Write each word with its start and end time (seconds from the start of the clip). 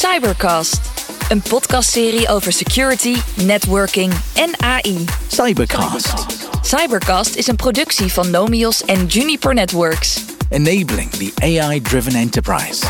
Cybercast, 0.00 0.80
een 1.28 1.42
podcastserie 1.42 2.28
over 2.28 2.52
security, 2.52 3.16
networking 3.44 4.12
en 4.34 4.50
AI. 4.60 5.04
Cybercast. 5.28 6.26
Cybercast 6.62 7.34
is 7.34 7.46
een 7.46 7.56
productie 7.56 8.12
van 8.12 8.30
Nomios 8.30 8.84
en 8.84 9.06
Juniper 9.06 9.54
Networks. 9.54 10.24
Enabling 10.48 11.10
the 11.10 11.32
AI-driven 11.42 12.14
enterprise. 12.14 12.86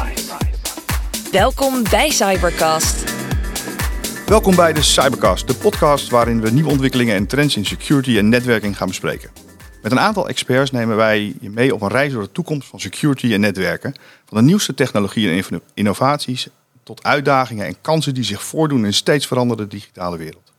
Welkom 1.32 1.82
bij 1.90 2.10
Cybercast. 2.10 3.14
Welkom 4.26 4.56
bij 4.56 4.72
de 4.72 4.82
Cybercast, 4.82 5.46
de 5.46 5.54
podcast 5.54 6.08
waarin 6.10 6.40
we 6.40 6.50
nieuwe 6.50 6.70
ontwikkelingen 6.70 7.14
en 7.14 7.26
trends 7.26 7.56
in 7.56 7.64
security 7.64 8.18
en 8.18 8.28
netwerking 8.28 8.76
gaan 8.76 8.88
bespreken. 8.88 9.30
Met 9.82 9.92
een 9.92 10.00
aantal 10.00 10.28
experts 10.28 10.70
nemen 10.70 10.96
wij 10.96 11.34
je 11.40 11.50
mee 11.50 11.74
op 11.74 11.82
een 11.82 11.88
reis 11.88 12.12
door 12.12 12.22
de 12.22 12.32
toekomst 12.32 12.68
van 12.68 12.80
security 12.80 13.32
en 13.32 13.40
netwerken. 13.40 13.94
Van 14.26 14.38
de 14.38 14.44
nieuwste 14.44 14.74
technologieën 14.74 15.30
en 15.30 15.44
inno- 15.48 15.64
innovaties 15.74 16.48
tot 16.90 17.04
uitdagingen 17.04 17.66
en 17.66 17.80
kansen 17.80 18.14
die 18.14 18.24
zich 18.24 18.42
voordoen 18.42 18.78
in 18.78 18.84
een 18.84 18.94
steeds 18.94 19.26
veranderende 19.26 19.70
digitale 19.76 20.16
wereld. 20.16 20.52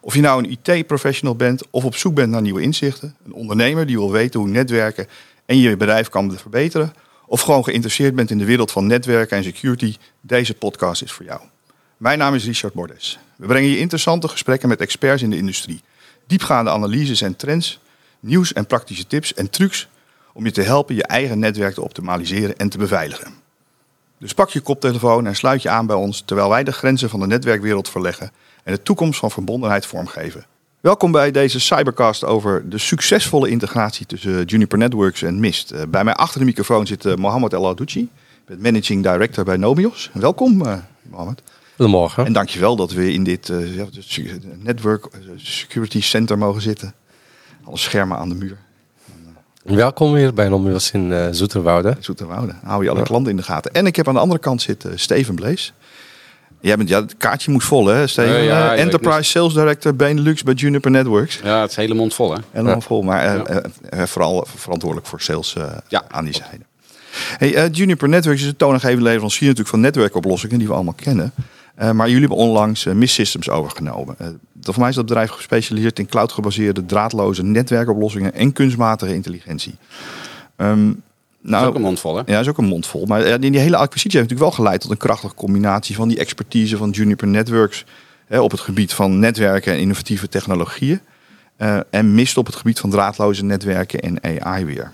Of 0.00 0.14
je 0.14 0.20
nou 0.20 0.44
een 0.44 0.58
IT-professional 0.62 1.36
bent 1.36 1.62
of 1.70 1.84
op 1.84 1.96
zoek 1.96 2.14
bent 2.14 2.30
naar 2.30 2.42
nieuwe 2.42 2.62
inzichten, 2.62 3.16
een 3.24 3.32
ondernemer 3.32 3.86
die 3.86 3.96
wil 3.96 4.10
weten 4.10 4.40
hoe 4.40 4.48
netwerken 4.48 5.06
en 5.46 5.58
je 5.58 5.76
bedrijf 5.76 6.08
kan 6.08 6.38
verbeteren, 6.38 6.92
of 7.26 7.40
gewoon 7.40 7.64
geïnteresseerd 7.64 8.14
bent 8.14 8.30
in 8.30 8.38
de 8.38 8.44
wereld 8.44 8.70
van 8.72 8.86
netwerken 8.86 9.36
en 9.36 9.44
security, 9.44 9.96
deze 10.20 10.54
podcast 10.54 11.02
is 11.02 11.12
voor 11.12 11.24
jou. 11.24 11.40
Mijn 11.96 12.18
naam 12.18 12.34
is 12.34 12.44
Richard 12.44 12.74
Bordes. 12.74 13.18
We 13.36 13.46
brengen 13.46 13.70
je 13.70 13.78
interessante 13.78 14.28
gesprekken 14.28 14.68
met 14.68 14.80
experts 14.80 15.22
in 15.22 15.30
de 15.30 15.36
industrie, 15.36 15.82
diepgaande 16.26 16.70
analyses 16.70 17.20
en 17.20 17.36
trends, 17.36 17.80
nieuws 18.20 18.52
en 18.52 18.66
praktische 18.66 19.06
tips 19.06 19.34
en 19.34 19.50
trucs 19.50 19.88
om 20.32 20.44
je 20.44 20.50
te 20.50 20.62
helpen 20.62 20.94
je 20.94 21.06
eigen 21.06 21.38
netwerk 21.38 21.74
te 21.74 21.82
optimaliseren 21.82 22.56
en 22.56 22.68
te 22.68 22.78
beveiligen. 22.78 23.45
Dus 24.18 24.34
pak 24.34 24.50
je 24.50 24.60
koptelefoon 24.60 25.26
en 25.26 25.36
sluit 25.36 25.62
je 25.62 25.68
aan 25.68 25.86
bij 25.86 25.96
ons 25.96 26.22
terwijl 26.24 26.48
wij 26.48 26.64
de 26.64 26.72
grenzen 26.72 27.08
van 27.10 27.20
de 27.20 27.26
netwerkwereld 27.26 27.88
verleggen 27.88 28.30
en 28.64 28.74
de 28.74 28.82
toekomst 28.82 29.18
van 29.18 29.30
verbondenheid 29.30 29.86
vormgeven. 29.86 30.44
Welkom 30.80 31.12
bij 31.12 31.30
deze 31.30 31.60
cybercast 31.60 32.24
over 32.24 32.68
de 32.68 32.78
succesvolle 32.78 33.48
integratie 33.48 34.06
tussen 34.06 34.44
Juniper 34.44 34.78
Networks 34.78 35.22
en 35.22 35.40
Mist. 35.40 35.70
Eh, 35.70 35.82
Bij 35.88 36.04
mij 36.04 36.14
achter 36.14 36.38
de 36.40 36.46
microfoon 36.46 36.86
zit 36.86 37.04
eh, 37.04 37.14
Mohammed 37.14 37.52
El 37.52 37.68
Adouci, 37.68 38.00
ik 38.00 38.08
ben 38.46 38.60
managing 38.60 39.02
director 39.02 39.44
bij 39.44 39.56
Nomios. 39.56 40.10
Welkom, 40.12 40.66
eh 40.66 40.76
Mohammed. 41.02 41.42
Goedemorgen. 41.76 42.26
En 42.26 42.32
dankjewel 42.32 42.76
dat 42.76 42.92
we 42.92 43.12
in 43.12 43.24
dit 43.24 43.48
eh, 43.48 43.60
is- 43.60 44.20
network 44.58 45.04
eh, 45.04 45.18
security 45.36 46.00
center 46.00 46.38
mogen 46.38 46.62
zitten. 46.62 46.94
Alle 47.64 47.78
schermen 47.78 48.16
aan 48.18 48.28
de 48.28 48.34
muur. 48.34 48.56
Welkom 49.66 50.12
weer 50.12 50.34
bij 50.34 50.48
Nomios 50.48 50.90
in 50.90 51.12
eh 51.12 51.26
Zoeterwoude. 51.30 51.96
Zoeterwoude. 52.00 52.52
Hou 52.64 52.82
je 52.84 52.90
alle 52.90 52.98
Ja. 52.98 53.04
klanten 53.04 53.30
in 53.30 53.36
de 53.36 53.42
gaten. 53.42 53.72
En 53.72 53.86
ik 53.86 53.96
heb 53.96 54.08
aan 54.08 54.14
de 54.14 54.20
andere 54.20 54.40
kant 54.40 54.62
zitten 54.62 54.98
Steven 54.98 55.34
Blees. 55.34 55.72
Jij 56.60 56.76
bent, 56.76 56.88
ja, 56.88 57.00
het 57.00 57.14
kaartje 57.16 57.50
moet 57.50 57.64
vol 57.64 57.86
hè, 57.86 58.06
Steven? 58.06 58.32
Ja, 58.32 58.38
ja, 58.38 58.74
Eh, 58.74 58.80
Enterprise 58.80 59.22
Sales 59.30 59.52
Director 59.54 59.96
Benelux 59.96 60.42
bij 60.42 60.54
Juniper 60.54 60.90
Networks. 60.90 61.40
Ja, 61.44 61.60
het 61.60 61.70
is 61.70 61.76
hele 61.76 61.94
mond 61.94 62.14
vol, 62.14 62.32
hè? 62.34 62.40
Helemaal 62.50 62.74
Ja. 62.74 62.80
vol, 62.80 63.02
maar 63.02 63.24
eh, 63.24 63.34
Ja. 63.34 63.44
eh, 63.44 64.00
eh, 64.02 64.06
vooral 64.06 64.46
verantwoordelijk 64.56 65.08
voor 65.08 65.20
sales 65.20 65.54
eh, 65.54 65.64
Ja. 65.88 66.04
aan 66.08 66.24
die 66.24 66.34
zijde. 66.34 66.64
Hey, 67.38 67.54
eh, 67.54 67.72
Juniper 67.72 68.08
Networks 68.08 68.40
is 68.42 68.46
een 68.48 68.56
toonaangevende 68.56 69.02
leverancier 69.04 69.42
natuurlijk 69.42 69.68
van 69.68 69.80
netwerkoplossingen 69.80 70.58
die 70.58 70.66
we 70.68 70.74
allemaal 70.74 70.94
kennen. 71.02 71.32
Eh, 71.76 71.90
maar 71.90 72.06
jullie 72.06 72.20
hebben 72.20 72.38
onlangs 72.38 72.86
eh, 72.86 72.94
Mist 72.94 73.14
Systems 73.14 73.50
overgenomen. 73.50 74.16
Dat- 74.18 74.34
voor 74.74 74.78
mij 74.78 74.88
is 74.88 74.94
dat 74.94 75.06
bedrijf 75.06 75.30
gespecialiseerd 75.30 75.98
in 75.98 76.06
cloud-gebaseerde 76.06 76.86
draadloze 76.86 77.42
netwerkoplossingen 77.42 78.34
en 78.34 78.52
kunstmatige 78.52 79.14
intelligentie. 79.14 79.74
Dat 80.56 80.66
nou, 81.40 81.62
is 81.62 81.68
ook 81.68 81.74
een 81.74 81.80
mond 81.80 82.00
vol, 82.00 82.16
hè? 82.16 82.22
ja, 82.26 82.32
dat 82.32 82.40
is 82.40 82.48
ook 82.48 82.58
een 82.58 82.64
mond 82.64 82.86
vol. 82.86 83.06
Maar 83.06 83.28
ja, 83.28 83.38
die, 83.38 83.50
die 83.50 83.60
hele 83.60 83.76
acquisitie 83.76 84.18
heeft 84.18 84.30
natuurlijk 84.30 84.56
wel 84.56 84.64
geleid 84.64 84.80
tot 84.80 84.90
een 84.90 84.96
krachtige 84.96 85.34
combinatie 85.34 85.94
van 85.94 86.08
die 86.08 86.18
expertise 86.18 86.76
van 86.76 86.90
Juniper 86.90 87.28
Networks 87.28 87.84
hè, 88.26 88.40
op 88.40 88.50
het 88.50 88.60
gebied 88.60 88.92
van 88.92 89.18
netwerken 89.18 89.72
en 89.72 89.78
innovatieve 89.78 90.28
technologieën. 90.28 91.00
en 91.90 92.14
mist 92.14 92.36
op 92.36 92.46
het 92.46 92.54
gebied 92.54 92.78
van 92.78 92.90
draadloze 92.90 93.44
netwerken 93.44 94.00
en 94.00 94.42
AI 94.44 94.64
weer. 94.64 94.92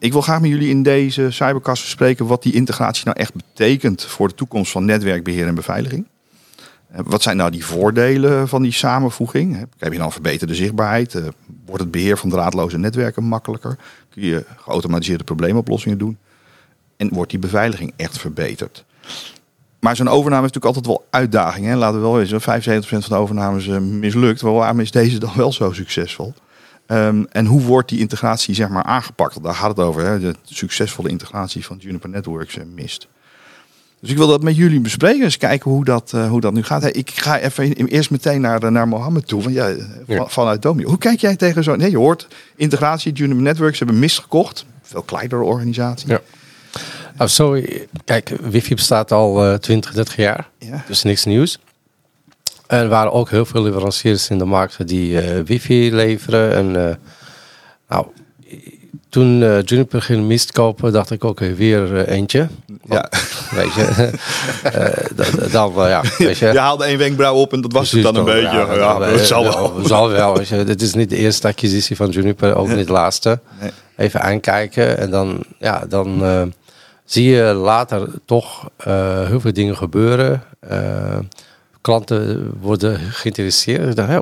Ik 0.00 0.12
wil 0.12 0.20
graag 0.20 0.40
met 0.40 0.50
jullie 0.50 0.68
in 0.68 0.82
deze 0.82 1.30
cybercast 1.30 1.82
bespreken 1.82 2.26
wat 2.26 2.42
die 2.42 2.52
integratie 2.52 3.04
nou 3.04 3.16
echt 3.18 3.34
betekent 3.34 4.04
voor 4.04 4.28
de 4.28 4.34
toekomst 4.34 4.72
van 4.72 4.84
netwerkbeheer 4.84 5.46
en 5.46 5.54
beveiliging. 5.54 6.06
Eh, 6.90 7.00
Wat 7.04 7.22
zijn 7.22 7.36
nou 7.36 7.50
die 7.50 7.64
voordelen 7.64 8.48
van 8.48 8.62
die 8.62 8.72
samenvoeging? 8.72 9.66
Heb 9.78 9.92
je 9.92 9.98
dan 9.98 10.12
verbeterde 10.12 10.54
zichtbaarheid? 10.54 11.14
Eh, 11.14 11.22
Wordt 11.66 11.82
het 11.82 11.90
beheer 11.90 12.18
van 12.18 12.30
draadloze 12.30 12.78
netwerken 12.78 13.24
makkelijker? 13.24 13.76
Kun 14.10 14.22
je 14.22 14.44
geautomatiseerde 14.56 15.24
probleemoplossingen 15.24 15.98
doen? 15.98 16.18
En 16.96 17.08
wordt 17.12 17.30
die 17.30 17.38
beveiliging 17.38 17.92
echt 17.96 18.18
verbeterd? 18.18 18.84
Maar 19.80 19.96
zo'n 19.96 20.08
overname 20.08 20.42
heeft 20.42 20.54
natuurlijk 20.54 20.76
altijd 20.76 20.86
wel 20.86 21.06
uitdagingen. 21.10 21.70
hè. 21.70 21.76
Laten 21.76 21.96
we 21.96 22.02
wel 22.06 22.16
weten, 22.16 22.40
75% 22.40 23.04
van 23.04 23.16
de 23.16 23.22
overnames 23.22 23.68
eh, 23.68 23.78
mislukt. 23.78 24.40
Waarom 24.40 24.80
is 24.80 24.90
deze 24.90 25.18
dan 25.18 25.32
wel 25.36 25.52
zo 25.52 25.72
succesvol? 25.72 26.34
Ehm, 26.90 27.22
en 27.32 27.46
hoe 27.46 27.60
wordt 27.62 27.88
die 27.88 27.98
integratie 27.98 28.54
zeg 28.54 28.68
maar 28.68 28.82
aangepakt? 28.82 29.42
Daar 29.42 29.54
gaat 29.54 29.68
het 29.76 29.78
over, 29.86 30.04
hè? 30.06 30.20
de 30.20 30.34
succesvolle 30.44 31.08
integratie 31.08 31.64
van 31.64 31.76
Juniper 31.80 32.08
Networks 32.08 32.56
en 32.58 32.74
Mist. 32.74 33.06
Dus 34.00 34.10
ik 34.10 34.16
wil 34.16 34.26
dat 34.26 34.42
met 34.42 34.56
jullie 34.56 34.80
bespreken. 34.80 35.22
Eens 35.22 35.36
kijken 35.36 35.70
hoe 35.70 35.84
dat, 35.84 36.12
eh, 36.14 36.28
hoe 36.28 36.40
dat 36.40 36.52
nu 36.52 36.62
gaat. 36.62 36.82
Hey, 36.82 36.90
ik 36.90 37.10
ga 37.10 37.38
even 37.38 37.72
eerst 37.86 38.10
meteen 38.10 38.40
naar, 38.40 38.62
eh, 38.62 38.70
naar 38.70 38.88
Mohammed 38.88 39.26
toe. 39.26 39.42
Van, 39.42 39.52
ja, 39.52 39.68
eh, 39.68 39.76
van- 40.06 40.14
Ja. 40.16 40.26
Vanuit 40.26 40.62
Domio. 40.62 40.88
Hoe 40.88 40.98
kijk 40.98 41.20
jij 41.20 41.36
tegen 41.36 41.64
zo'n... 41.64 41.78
Nee, 41.78 41.90
je 41.90 41.96
hoort 41.96 42.28
integratie. 42.56 43.12
Juniper 43.12 43.42
Networks 43.42 43.78
hebben 43.78 43.98
Mist 43.98 44.18
gekocht. 44.18 44.64
Veel 44.82 45.02
kleinere 45.02 45.42
organisatie. 45.42 46.08
Ja. 46.08 46.20
Nou, 47.16 47.30
zo, 47.30 47.60
kijk, 48.04 48.28
wifi 48.42 48.74
bestaat 48.74 49.12
al 49.12 49.44
eh 49.44 49.54
20, 49.54 49.92
30 49.92 50.16
jaar. 50.16 50.48
Ja. 50.58 50.84
Dus 50.86 51.02
niks 51.02 51.24
nieuws. 51.24 51.58
Er 52.70 52.88
waren 52.88 53.12
ook 53.12 53.30
heel 53.30 53.44
veel 53.44 53.62
leveranciers 53.62 54.28
in 54.28 54.38
de 54.38 54.44
markt 54.44 54.88
die 54.88 55.20
eh, 55.20 55.40
wifi 55.44 55.94
leveren. 55.94 56.54
En 56.54 56.88
eh, 56.88 56.94
nou, 57.88 58.06
toen 59.08 59.42
eh, 59.42 59.62
Juniper 59.64 60.02
ging 60.02 60.26
mist 60.26 60.52
kopen, 60.52 60.92
dacht 60.92 61.10
ik 61.10 61.24
ook 61.24 61.38
weer 61.38 62.08
eentje. 62.08 62.48
Ja. 62.84 63.10
Weet 63.50 63.74
je, 63.74 64.10
dan, 65.52 65.72
ja, 65.76 66.02
weet 66.18 66.38
je. 66.38 66.46
Je 66.46 66.58
haalde 66.58 66.84
één 66.84 66.98
wenkbrauw 66.98 67.34
op 67.34 67.52
en 67.52 67.60
dat 67.60 67.72
was 67.72 67.90
het 67.90 68.02
dan 68.02 68.16
een 68.16 68.24
beetje. 68.24 68.66
Ja, 68.76 68.98
dat 68.98 69.26
zal 69.26 69.42
wel. 69.42 69.74
dat 69.74 69.86
zal 69.86 70.08
wel. 70.08 70.36
weet 70.36 70.48
je. 70.48 70.64
Dit 70.64 70.82
is 70.82 70.94
niet 70.94 71.10
de 71.10 71.16
eerste 71.16 71.48
acquisitie 71.48 71.96
van 71.96 72.08
Juniper, 72.10 72.54
ook 72.54 72.68
niet 72.68 72.86
de 72.86 72.92
laatste. 72.92 73.40
Nee. 73.60 73.70
Even 73.96 74.22
aankijken 74.22 74.98
en 74.98 75.10
dan, 75.10 75.42
ja, 75.58 75.84
dan 75.88 76.22
zie 77.04 77.30
je 77.30 77.42
later 77.42 78.08
toch 78.24 78.70
heel 79.26 79.40
veel 79.40 79.52
dingen 79.52 79.76
gebeuren. 79.76 80.42
Klanten 81.80 82.52
worden 82.60 82.98
geïnteresseerd. 82.98 83.88
Ik 83.88 83.96
dacht, 83.96 84.08
hè, 84.08 84.20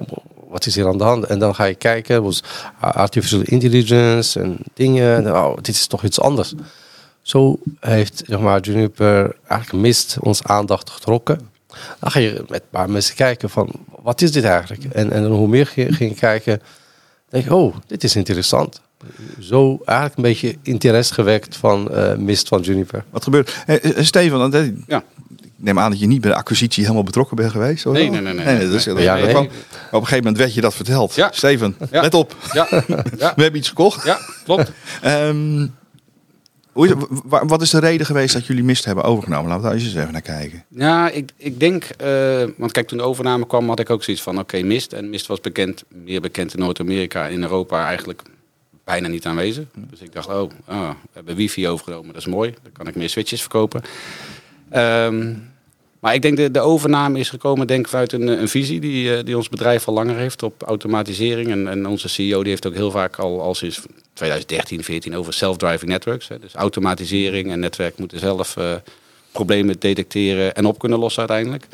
wat 0.49 0.67
is 0.67 0.75
hier 0.75 0.87
aan 0.89 0.99
de 0.99 1.05
hand? 1.05 1.25
En 1.25 1.39
dan 1.39 1.55
ga 1.55 1.65
je 1.65 1.75
kijken, 1.75 2.23
was 2.23 2.43
artificial 2.81 3.41
intelligence 3.45 4.41
en 4.41 4.59
dingen. 4.75 5.17
En 5.17 5.37
oh, 5.37 5.57
dit 5.57 5.69
is 5.69 5.87
toch 5.87 6.05
iets 6.05 6.21
anders. 6.21 6.55
Zo 7.23 7.59
heeft 7.81 8.23
zeg 8.27 8.41
maar, 8.41 8.61
Juniper 8.61 9.37
eigenlijk 9.47 9.83
mist 9.83 10.17
ons 10.21 10.43
aandacht 10.43 10.91
getrokken. 10.91 11.51
Dan 12.01 12.11
ga 12.11 12.19
je 12.19 12.45
met 12.49 12.61
een 12.61 12.69
paar 12.71 12.91
mensen 12.91 13.15
kijken 13.15 13.51
van, 13.51 13.71
wat 14.03 14.21
is 14.21 14.33
dit 14.33 14.45
eigenlijk? 14.45 14.85
En, 14.85 15.13
en 15.13 15.27
hoe 15.27 15.49
meer 15.49 15.73
je 15.75 15.93
ging 15.93 16.17
kijken, 16.17 16.61
denk 17.29 17.45
ik, 17.45 17.53
oh, 17.53 17.77
dit 17.87 18.05
is 18.05 18.17
interessant. 18.17 18.81
Zo 19.41 19.81
eigenlijk 19.85 20.17
een 20.17 20.23
beetje 20.23 20.57
interesse 20.63 21.15
gewekt 21.15 21.57
van 21.57 21.91
eh, 21.91 22.17
mist 22.17 22.49
van 22.49 22.61
Juniper. 22.61 23.05
Wat 23.11 23.23
gebeurt? 23.23 23.63
Eh, 23.67 23.85
eh, 23.85 23.99
eh, 24.55 24.73
Ja. 24.87 25.05
Neem 25.61 25.79
aan 25.79 25.91
dat 25.91 26.01
je 26.01 26.07
niet 26.07 26.21
bij 26.21 26.31
de 26.31 26.37
acquisitie 26.37 26.83
helemaal 26.83 27.03
betrokken 27.05 27.37
bent 27.37 27.51
geweest. 27.51 27.85
Hoor. 27.85 27.93
Nee, 27.93 28.11
nee, 28.11 28.21
nee, 28.21 28.33
nee. 28.35 28.45
Ja, 29.03 29.15
nee. 29.15 29.29
kwam- 29.29 29.45
op 29.45 29.51
een 29.93 29.99
gegeven 29.99 30.17
moment 30.17 30.37
werd 30.39 30.55
je 30.55 30.61
dat 30.61 30.75
verteld. 30.75 31.15
Ja. 31.15 31.29
Steven, 31.33 31.77
Ja. 31.91 32.01
let 32.01 32.15
op. 32.15 32.37
Ja, 32.53 32.67
ja, 33.19 33.33
We 33.37 33.43
hebben 33.43 33.57
iets 33.57 33.69
gekocht. 33.69 34.05
ja 34.05 34.19
klopt. 34.45 34.73
Ehm, 35.03 35.67
hoe 36.73 36.87
is 36.87 36.91
het- 36.93 37.07
wa- 37.25 37.47
wat 37.47 37.63
is 37.63 37.71
de 37.71 37.79
reden 37.81 38.07
geweest 38.07 38.33
dat 38.35 38.47
jullie 38.47 38.65
Mist 38.65 38.85
hebben 38.85 39.05
overgenomen? 39.05 39.49
Laten 39.49 39.63
we 39.65 39.69
daar 39.71 39.79
eens 39.79 39.95
even 39.95 40.13
naar 40.13 40.21
kijken. 40.21 40.65
Ja, 40.69 41.11
ik, 41.11 41.31
ik 41.37 41.61
denk, 41.61 41.85
eh, 41.85 42.43
want 42.57 42.73
kijk, 42.73 42.89
toen 42.89 42.99
de 42.99 43.05
overname 43.05 43.47
kwam, 43.47 43.69
had 43.69 43.81
ik 43.81 43.91
ook 43.91 44.03
zoiets 44.03 44.23
van, 44.23 44.39
oké, 44.39 44.63
Mist. 44.63 44.93
En 44.93 45.11
Mist 45.11 45.27
was 45.27 45.41
bekend, 45.41 45.85
meer 45.89 46.21
bekend 46.21 46.55
in 46.55 46.61
Noord-Amerika, 46.61 47.27
in 47.27 47.43
Europa 47.43 47.87
eigenlijk 47.87 48.23
bijna 48.85 49.09
niet 49.09 49.27
aanwezig. 49.27 49.65
Dus 49.75 50.01
ik 50.01 50.13
dacht, 50.13 50.29
oh, 50.29 50.51
ah, 50.65 50.89
we 50.91 50.95
hebben 51.13 51.37
wifi 51.37 51.69
overgenomen, 51.69 52.07
dat 52.13 52.17
is 52.17 52.27
mooi. 52.27 52.55
Dan 52.63 52.73
kan 52.73 52.87
ik 52.87 52.95
meer 52.97 53.09
switches 53.09 53.41
verkopen. 53.41 53.83
Ehm, 54.71 55.33
maar 56.01 56.15
ik 56.15 56.23
denk 56.23 56.37
de, 56.37 56.51
de 56.51 56.61
overname 56.61 57.19
is 57.19 57.31
gekomen 57.31 57.67
denk 57.67 57.81
ik 57.81 57.89
vanuit 57.89 58.13
een, 58.13 58.27
een 58.27 58.49
visie 58.49 58.81
die, 58.81 59.17
eh, 59.17 59.25
die 59.25 59.37
ons 59.37 59.49
bedrijf 59.49 59.89
al 59.89 59.95
langer 59.95 60.17
heeft 60.17 60.43
op 60.43 60.63
automatisering. 60.63 61.51
En, 61.51 61.69
en 61.69 61.87
onze 61.87 62.09
CEO 62.09 62.41
die 62.41 62.51
heeft 62.51 62.67
ook 62.67 62.75
heel 62.75 62.91
vaak 62.91 63.17
al, 63.17 63.55
sinds 63.55 63.81
2013, 64.13 64.85
14 64.85 65.17
over 65.17 65.33
self-driving 65.33 65.91
networks. 65.91 66.29
Hè. 66.29 66.39
Dus 66.39 66.55
automatisering 66.55 67.51
en 67.51 67.61
netwerk 67.61 67.99
moeten 67.99 68.19
zelf 68.19 68.57
eh, 68.57 68.75
problemen 69.33 69.77
detecteren 69.79 70.55
en 70.55 70.67
op 70.67 70.79
kunnen 70.79 70.99
lossen 70.99 71.29
uiteindelijk. 71.29 71.67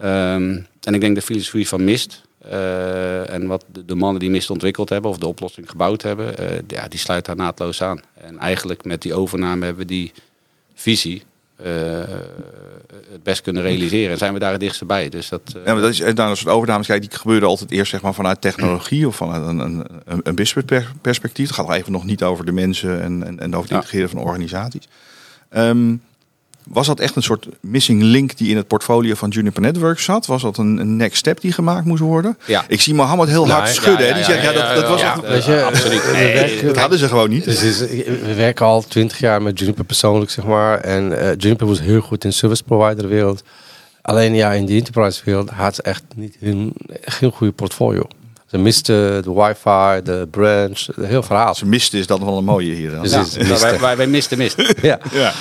Ehm, 0.00 0.58
en 0.80 0.94
ik 0.94 1.00
denk 1.00 1.14
de 1.14 1.22
filosofie 1.22 1.68
van 1.68 1.84
Mist 1.84 2.22
eh, 2.38 3.30
en 3.30 3.46
wat 3.46 3.64
de, 3.86 3.94
mannen 3.94 4.20
die 4.20 4.30
Mist 4.30 4.50
ontwikkeld 4.50 4.88
hebben 4.88 5.10
of 5.10 5.18
de 5.18 5.26
oplossing 5.26 5.70
gebouwd 5.70 6.02
hebben, 6.02 6.38
eh, 6.38 6.58
ja, 6.66 6.88
die 6.88 6.98
sluit 6.98 7.24
daar 7.24 7.36
naadloos 7.36 7.82
aan. 7.82 8.00
En 8.14 8.38
eigenlijk 8.38 8.84
met 8.84 9.02
die 9.02 9.14
overname 9.14 9.64
hebben 9.64 9.86
we 9.86 9.92
die 9.92 10.12
visie 10.74 11.18
eh, 11.18 11.26
het 11.56 13.22
best 13.22 13.40
kunnen 13.42 13.62
realiseren. 13.62 14.10
En 14.12 14.18
zijn 14.18 14.32
we 14.32 14.38
daar 14.38 14.50
het 14.50 14.60
dichtst 14.60 14.86
bij. 14.86 15.08
Dus 15.08 15.28
dat, 15.28 15.40
eh, 15.46 15.64
Ja, 15.64 15.72
maar 15.72 15.82
dat 15.82 15.90
is 15.90 15.98
nou, 15.98 16.14
dat 16.14 16.36
soort 16.36 16.54
overnames, 16.54 16.86
kijk, 16.86 17.00
die 17.00 17.18
gebeuren 17.18 17.48
altijd 17.48 17.70
eerst 17.70 17.90
zeg 17.90 18.02
maar, 18.02 18.14
vanuit 18.14 18.40
technologie 18.40 19.06
of 19.06 19.16
vanuit 19.16 19.46
een, 19.46 19.58
een, 19.58 19.84
een, 20.04 20.20
een 20.22 20.34
business 20.34 20.86
perspectief. 21.00 21.46
Het 21.46 21.56
gaat 21.56 21.66
nog 21.66 21.74
even 21.76 21.92
nog 21.92 22.04
niet 22.04 22.22
over 22.22 22.44
de 22.44 22.52
mensen 22.52 23.02
en, 23.02 23.26
en, 23.26 23.40
en 23.40 23.48
over 23.48 23.60
het 23.60 23.68
Ja. 23.70 23.76
integreren 23.76 24.08
van 24.08 24.18
organisaties. 24.18 24.88
Ehm, 25.48 25.94
was 26.68 26.86
dat 26.86 27.00
echt 27.00 27.16
een 27.16 27.22
soort 27.22 27.46
missing 27.60 28.02
link 28.02 28.36
die 28.36 28.48
in 28.50 28.56
het 28.56 28.66
portfolio 28.66 29.14
van 29.14 29.28
Juniper 29.28 29.60
Networks 29.62 30.04
zat? 30.04 30.26
Was 30.26 30.42
dat 30.42 30.58
een, 30.58 30.78
een 30.78 30.96
next 30.96 31.16
step 31.18 31.40
die 31.40 31.52
gemaakt 31.52 31.84
moest 31.84 32.02
worden? 32.02 32.38
Ja. 32.46 32.64
Ik 32.68 32.80
zie 32.80 32.94
Mohammed 32.94 33.28
heel 33.28 33.48
hard 33.50 33.68
schudden. 33.68 34.06
ja, 34.06 34.14
die 34.14 34.24
zegt, 34.24 34.42
ja, 34.42 34.50
ja, 34.50 34.56
dat, 34.58 34.68
ja, 34.68 34.74
dat 34.74 34.88
was 34.88 35.00
ja, 35.00 35.22
echt- 35.22 35.44
je, 35.44 35.62
absoluut. 35.64 36.04
we 36.06 36.12
Nee, 36.12 36.34
werken- 36.34 36.66
dat 36.66 36.76
hadden 36.76 36.98
ze 36.98 37.08
gewoon 37.08 37.30
niet. 37.30 37.44
Dus 37.44 37.62
is, 37.62 37.78
we 38.06 38.34
werken 38.36 38.66
al 38.66 38.82
twintig 38.82 39.18
jaar 39.18 39.42
met 39.42 39.58
Juniper 39.58 39.84
persoonlijk, 39.84 40.30
zeg 40.30 40.44
maar. 40.44 40.80
En 40.80 41.18
eh, 41.20 41.34
Juniper 41.36 41.66
was 41.66 41.80
heel 41.80 42.00
goed 42.00 42.24
in 42.24 42.32
service 42.32 42.62
provider 42.62 43.08
wereld. 43.08 43.42
Alleen 44.02 44.34
ja, 44.34 44.52
in 44.52 44.66
de 44.66 44.72
enterprise 44.74 45.20
wereld 45.24 45.50
had 45.50 45.74
ze 45.74 45.82
echt 45.82 46.02
niet 46.16 46.36
hun, 46.40 46.72
geen 47.04 47.30
goede 47.32 47.52
portfolio. 47.52 48.02
Ze 48.46 48.58
misten 48.58 49.22
de 49.22 49.32
wifi, 49.32 50.02
de 50.04 50.28
branch, 50.30 50.86
het 50.94 51.06
heel 51.06 51.22
verhaal. 51.22 51.54
Ze 51.54 51.66
misten 51.66 51.98
is 51.98 52.06
dat 52.06 52.18
nog 52.18 52.28
wel 52.28 52.38
een 52.38 52.44
mooie 52.44 52.74
hier. 52.74 52.90
dan. 52.90 53.02
Dus- 53.02 53.12
ja, 53.12 53.20
is 53.20 53.36
misten. 53.36 53.60
wij, 53.60 53.80
wij, 53.80 53.96
wij 53.96 54.06
misten 54.06 54.38
mist. 54.38 54.74
Ja. 54.82 54.98
Ja. 55.12 55.32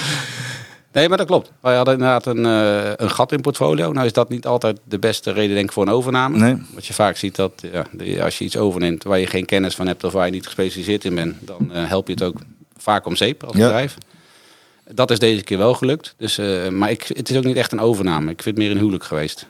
Nee, 0.93 1.09
maar 1.09 1.17
dat 1.17 1.27
klopt. 1.27 1.51
Wij 1.59 1.75
hadden 1.75 1.93
inderdaad 1.93 2.25
een, 2.25 2.45
eh, 2.45 2.91
een 2.95 3.09
gat 3.11 3.31
in 3.31 3.41
portfolio. 3.41 3.91
Nou 3.91 4.05
is 4.05 4.13
dat 4.13 4.29
niet 4.29 4.45
altijd 4.45 4.79
de 4.83 4.99
beste 4.99 5.31
reden 5.31 5.53
denk 5.55 5.65
ik 5.67 5.71
voor 5.71 5.83
een 5.83 5.93
overname. 5.93 6.37
Nee. 6.37 6.55
Wat 6.73 6.85
je 6.85 6.93
vaak 6.93 7.17
ziet 7.17 7.35
dat 7.35 7.63
ja, 7.97 8.23
als 8.23 8.37
je 8.37 8.45
iets 8.45 8.57
overneemt 8.57 9.03
waar 9.03 9.19
je 9.19 9.27
geen 9.27 9.45
kennis 9.45 9.75
van 9.75 9.87
hebt 9.87 10.03
of 10.03 10.13
waar 10.13 10.25
je 10.25 10.31
niet 10.31 10.45
gespecialiseerd 10.45 11.05
in 11.05 11.15
bent, 11.15 11.35
dan 11.39 11.73
eh, 11.73 11.87
help 11.87 12.07
je 12.07 12.13
het 12.13 12.23
ook 12.23 12.35
vaak 12.77 13.05
om 13.05 13.15
zeep 13.15 13.43
als 13.43 13.55
Ja. 13.55 13.63
bedrijf. 13.63 13.97
Dat 14.91 15.11
is 15.11 15.19
deze 15.19 15.43
keer 15.43 15.57
wel 15.57 15.73
gelukt. 15.73 16.13
Dus, 16.17 16.37
eh, 16.37 16.67
maar 16.69 16.91
ik, 16.91 17.03
het 17.07 17.29
is 17.29 17.37
ook 17.37 17.43
niet 17.43 17.55
echt 17.57 17.71
een 17.71 17.79
overname. 17.79 18.31
Ik 18.31 18.41
vind 18.43 18.55
het 18.57 18.65
meer 18.65 18.71
een 18.73 18.81
huwelijk 18.81 19.03
geweest. 19.03 19.47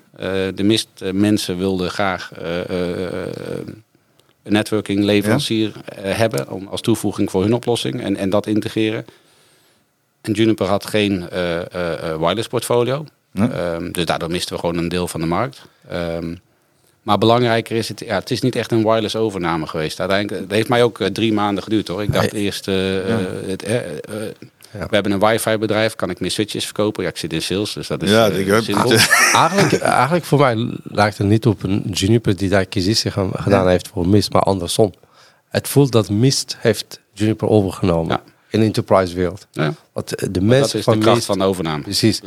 De 0.55 0.63
mist 0.63 0.87
mensen 1.13 1.57
wilden 1.57 1.89
graag 1.91 2.31
een 4.43 4.53
networking 4.53 5.03
leverancier 5.03 5.71
hebben 5.99 6.49
om, 6.51 6.67
als 6.67 6.81
toevoeging 6.81 7.31
voor 7.31 7.41
hun 7.43 7.53
oplossing 7.53 8.01
en, 8.01 8.15
en 8.15 8.29
dat 8.29 8.47
integreren. 8.47 9.05
En 10.23 10.31
Juniper 10.33 10.67
had 10.67 10.85
geen 10.85 11.29
eh, 11.29 11.59
eh, 11.59 11.65
eh, 12.11 12.17
wireless 12.19 12.47
portfolio. 12.47 13.05
Nee. 13.31 13.49
Ehm, 13.49 13.91
dus 13.91 14.05
daardoor 14.05 14.29
misten 14.31 14.53
we 14.53 14.59
gewoon 14.59 14.77
een 14.77 14.89
deel 14.89 15.07
van 15.07 15.19
de 15.19 15.25
markt. 15.25 15.61
Ehm, 15.89 16.35
maar 17.01 17.17
belangrijker 17.17 17.75
is 17.75 17.87
het, 17.89 17.99
ja, 17.99 18.15
het 18.19 18.31
is 18.31 18.41
niet 18.41 18.55
echt 18.55 18.71
een 18.71 18.83
wireless 18.83 19.15
overname 19.15 19.67
geweest. 19.67 19.99
Uiteindelijk, 19.99 20.41
het 20.41 20.51
heeft 20.51 20.69
mij 20.69 20.83
ook 20.83 20.97
drie 21.13 21.33
maanden 21.33 21.63
geduurd 21.63 21.87
hoor. 21.87 22.01
Ik 22.03 22.13
dacht 22.13 22.31
Nee. 22.31 22.41
eerst, 22.41 22.67
eh, 22.67 22.97
eh, 23.13 23.19
het, 23.47 23.61
Ja. 24.71 24.87
we 24.89 24.93
hebben 24.95 25.11
een 25.11 25.19
wifi 25.19 25.57
bedrijf, 25.57 25.95
kan 25.95 26.09
ik 26.09 26.19
meer 26.19 26.31
switches 26.31 26.65
verkopen? 26.65 27.03
Ja, 27.03 27.09
ik 27.09 27.17
zit 27.17 27.33
in 27.33 27.41
sales, 27.41 27.73
dus 27.73 27.87
dat 27.87 28.03
is 28.03 28.09
Ja, 28.09 28.25
ik 28.25 28.47
heb- 28.47 28.63
simpel. 28.63 28.91
eigenlijk, 29.33 29.73
eigenlijk 29.81 30.25
voor 30.25 30.39
mij 30.39 30.69
lijkt 30.83 31.17
het 31.17 31.27
niet 31.27 31.45
op 31.45 31.63
een 31.63 31.81
Juniper 31.91 32.35
die 32.37 32.49
daar 32.49 32.61
acquisitie 32.61 33.11
gaan- 33.11 33.31
gedaan 33.33 33.67
heeft 33.67 33.87
voor 33.87 34.07
Mist, 34.07 34.31
maar 34.33 34.41
andersom. 34.41 34.93
Het 35.49 35.67
voelt 35.67 35.91
dat 35.91 36.09
Mist 36.09 36.57
heeft 36.59 36.99
Juniper 37.13 37.47
overgenomen 37.47 38.11
Ja. 38.25 38.31
In 38.53 38.59
de 38.59 38.65
enterprise 38.65 39.15
wereld. 39.15 39.47
Ja, 39.51 39.73
Want 39.93 40.09
de 40.09 40.31
dat 40.31 40.43
mensen 40.43 40.79
is 40.79 40.85
de 40.85 40.91
van 40.91 40.99
kracht 40.99 41.15
Mist, 41.15 41.27
van 41.27 41.37
de 41.37 41.43
overname. 41.43 41.81
precies. 41.81 42.21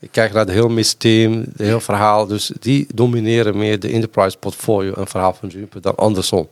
Ik 0.00 0.08
kijk 0.10 0.32
naar 0.32 0.44
het 0.44 0.54
heel 0.54 0.68
Mist 0.68 1.00
team, 1.00 1.32
het 1.32 1.66
heel 1.66 1.80
verhaal. 1.80 2.26
Dus 2.26 2.52
die 2.60 2.86
domineren 2.94 3.56
meer 3.56 3.80
de 3.80 3.88
enterprise 3.88 4.36
portfolio 4.36 4.92
en 4.94 5.06
verhaal 5.06 5.34
van 5.34 5.48
Juniper 5.48 5.80
dan 5.80 5.96
andersom. 5.96 6.48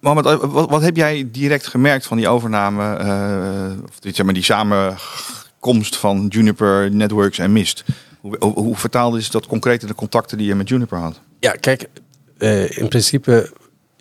Mohammed, 0.00 0.26
eh, 0.26 0.52
wat, 0.52 0.70
wat 0.70 0.82
heb 0.82 0.96
jij 0.96 1.28
direct 1.32 1.66
gemerkt 1.66 2.06
van 2.06 2.16
die 2.16 2.28
overname, 2.28 2.96
eh, 2.96 3.84
of 3.88 4.00
dit, 4.00 4.16
zeg 4.16 4.24
maar, 4.24 4.34
die 4.34 4.42
samenkomst 4.42 5.96
van 5.96 6.26
Juniper, 6.28 6.90
Networks 6.90 7.38
en 7.38 7.52
Mist? 7.52 7.84
Hoe, 8.20 8.36
hoe, 8.38 8.52
hoe 8.52 8.76
vertaalde 8.76 9.18
is 9.18 9.30
dat 9.30 9.46
concreet 9.46 9.82
in 9.82 9.88
de 9.88 9.94
contacten 9.94 10.38
die 10.38 10.46
je 10.46 10.54
met 10.54 10.68
Juniper 10.68 10.98
had? 10.98 11.20
Ja, 11.40 11.52
kijk, 11.52 11.88
eh, 12.38 12.78
in 12.78 12.88
principe 12.88 13.50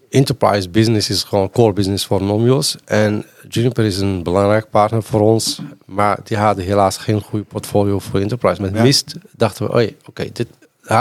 enterprise 0.09 0.69
business 0.69 1.09
is 1.09 1.23
gewoon 1.23 1.49
core 1.49 1.73
business 1.73 2.05
voor 2.05 2.23
Nomios. 2.23 2.75
En 2.85 3.25
Juniper 3.47 3.85
is 3.85 3.99
een 3.99 4.23
belangrijk 4.23 4.69
partner 4.69 5.03
voor 5.03 5.21
ons. 5.21 5.61
Maar 5.85 6.19
die 6.23 6.37
hadden 6.37 6.65
helaas 6.65 6.97
geen 6.97 7.21
goede 7.21 7.45
portfolio 7.45 7.99
voor 7.99 8.19
enterprise. 8.19 8.61
Met 8.61 8.73
Ja. 8.73 8.81
Mist 8.81 9.15
dachten 9.35 9.71
we, 9.71 9.95
oké, 10.05 10.29
dit 10.33 10.47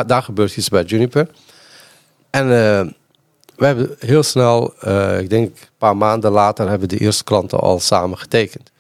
daar, 0.06 0.23
gebeurt 0.23 0.56
iets 0.56 0.69
bij 0.69 0.82
Juniper. 0.82 1.29
En 2.31 2.43
eh, 2.43 2.87
we 3.56 3.67
hebben 3.67 3.97
heel 3.99 4.23
snel, 4.23 4.75
eh, 4.81 5.20
ik 5.20 5.31
denk 5.31 5.49
een 5.49 5.69
paar 5.79 5.97
maanden 5.97 6.31
later, 6.31 6.69
hebben 6.69 6.88
de 6.88 6.99
eerste 6.99 7.25
klanten 7.25 7.61
al 7.61 7.81
samen 7.81 8.19
getekend. 8.19 8.70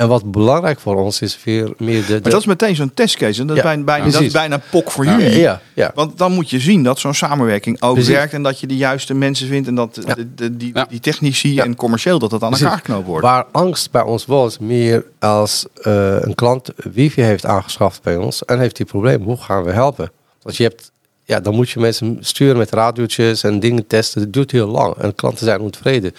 En 0.00 0.08
wat 0.08 0.30
belangrijk 0.30 0.80
voor 0.80 0.96
ons 0.96 1.20
is 1.20 1.38
weer 1.44 1.72
meer 1.78 2.00
de... 2.00 2.06
de 2.06 2.12
Maar 2.22 2.30
dat 2.30 2.40
is 2.40 2.46
meteen 2.46 2.76
zo'n 2.76 2.94
testcase. 2.94 3.40
En 3.40 3.46
dat, 3.46 3.56
is 3.56 3.62
Ja, 3.62 3.68
bijna, 3.68 3.84
bijna, 3.84 4.04
ja, 4.04 4.10
dat 4.10 4.20
is 4.20 4.32
bijna 4.32 4.54
een 4.54 4.60
pok 4.70 4.90
voor 4.90 5.04
Ja, 5.04 5.18
jullie. 5.18 5.38
ja, 5.40 5.60
ja. 5.74 5.90
Want 5.94 6.18
dan 6.18 6.32
moet 6.32 6.50
je 6.50 6.58
zien 6.60 6.82
dat 6.82 6.98
zo'n 6.98 7.14
samenwerking 7.14 7.82
ook 7.82 7.94
Precies. 7.94 8.12
werkt. 8.14 8.32
En 8.32 8.42
dat 8.42 8.60
je 8.60 8.66
de 8.66 8.76
juiste 8.76 9.14
mensen 9.14 9.48
vindt. 9.48 9.68
En 9.68 9.74
dat 9.74 9.98
Ja. 10.06 10.14
de, 10.14 10.34
de- 10.34 10.56
die, 10.56 10.70
Ja. 10.74 10.86
die 10.90 11.00
technici 11.00 11.54
Ja. 11.54 11.64
en 11.64 11.74
commercieel 11.76 12.18
dat 12.18 12.30
dat 12.30 12.42
aan 12.42 12.48
Precies. 12.48 12.66
elkaar 12.66 12.80
geknoopt 12.80 13.06
wordt. 13.06 13.24
Waar 13.24 13.44
angst 13.52 13.90
bij 13.90 14.02
ons 14.02 14.26
was, 14.26 14.58
meer 14.58 15.04
als 15.18 15.66
eh, 15.82 16.16
een 16.20 16.34
klant 16.34 16.68
wifi 16.92 17.22
heeft 17.22 17.46
aangeschaft 17.46 18.02
bij 18.02 18.16
ons 18.16 18.44
en 18.44 18.58
heeft 18.58 18.76
die 18.76 18.86
probleem, 18.86 19.22
hoe 19.22 19.36
gaan 19.36 19.62
we 19.64 19.70
helpen? 19.72 20.10
Want 20.42 20.56
je 20.56 20.62
hebt, 20.62 20.90
ja, 21.24 21.40
dan 21.40 21.54
moet 21.54 21.70
je 21.70 21.80
mensen 21.80 22.16
sturen 22.20 22.56
met 22.56 22.70
radiootjes 22.70 23.42
en 23.42 23.60
dingen 23.60 23.86
testen. 23.86 24.20
Dat 24.22 24.32
duurt 24.32 24.50
heel 24.50 24.68
lang 24.68 24.94
en 24.94 25.14
klanten 25.14 25.44
zijn 25.44 25.60
ontevreden. 25.60 26.12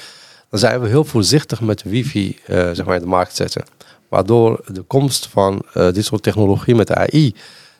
Dan 0.52 0.60
zijn 0.60 0.82
we 0.82 0.88
heel 0.88 1.04
voorzichtig 1.06 1.62
met 1.62 1.84
wifi 1.84 2.40
eh, 2.46 2.56
zeg 2.72 2.86
maar 2.86 2.96
in 2.96 3.02
de 3.02 3.08
markt 3.08 3.36
zetten. 3.36 3.64
Waardoor 4.10 4.64
de 4.68 4.82
komst 4.82 5.28
van 5.28 5.62
eh, 5.74 5.92
dit 5.92 6.06
soort 6.06 6.24
technologie 6.24 6.76
met 6.76 6.88
de 6.88 6.96
AI, 6.96 7.36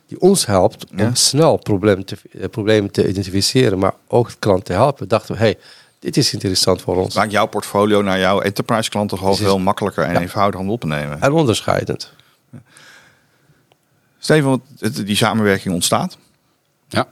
die 0.08 0.20
ons 0.22 0.46
helpt 0.46 0.86
Ja. 0.96 1.06
om 1.06 1.16
snel 1.16 1.58
problemen 1.58 2.06
te, 2.06 2.18
eh, 2.40 2.50
problemen 2.50 2.92
te 2.92 3.08
identificeren, 3.08 3.80
maar 3.80 3.94
ook 4.08 4.30
de 4.30 4.36
klant 4.40 4.66
te 4.66 4.74
helpen, 4.74 5.08
dachten 5.08 5.36
we, 5.36 5.42
hey, 5.42 5.58
dit 6.00 6.18
is 6.18 6.34
interessant 6.34 6.82
voor 6.82 6.96
ons. 6.96 7.16
Maakt 7.16 7.32
jouw 7.32 7.46
portfolio 7.46 8.02
naar 8.02 8.20
jouw 8.20 8.42
enterprise 8.42 8.90
klanten 8.90 9.18
gewoon 9.18 9.36
veel 9.36 9.60
makkelijker 9.60 10.04
en 10.04 10.14
Ja. 10.14 10.20
eenvoudiger 10.20 10.66
om 10.66 10.72
op 10.72 10.80
te 10.82 10.88
nemen. 10.88 11.22
En 11.22 11.32
onderscheidend. 11.32 12.14
Steven, 14.20 14.62
die 15.06 15.16
samenwerking 15.16 15.74
ontstaat. 15.74 16.18
ja. 16.88 17.08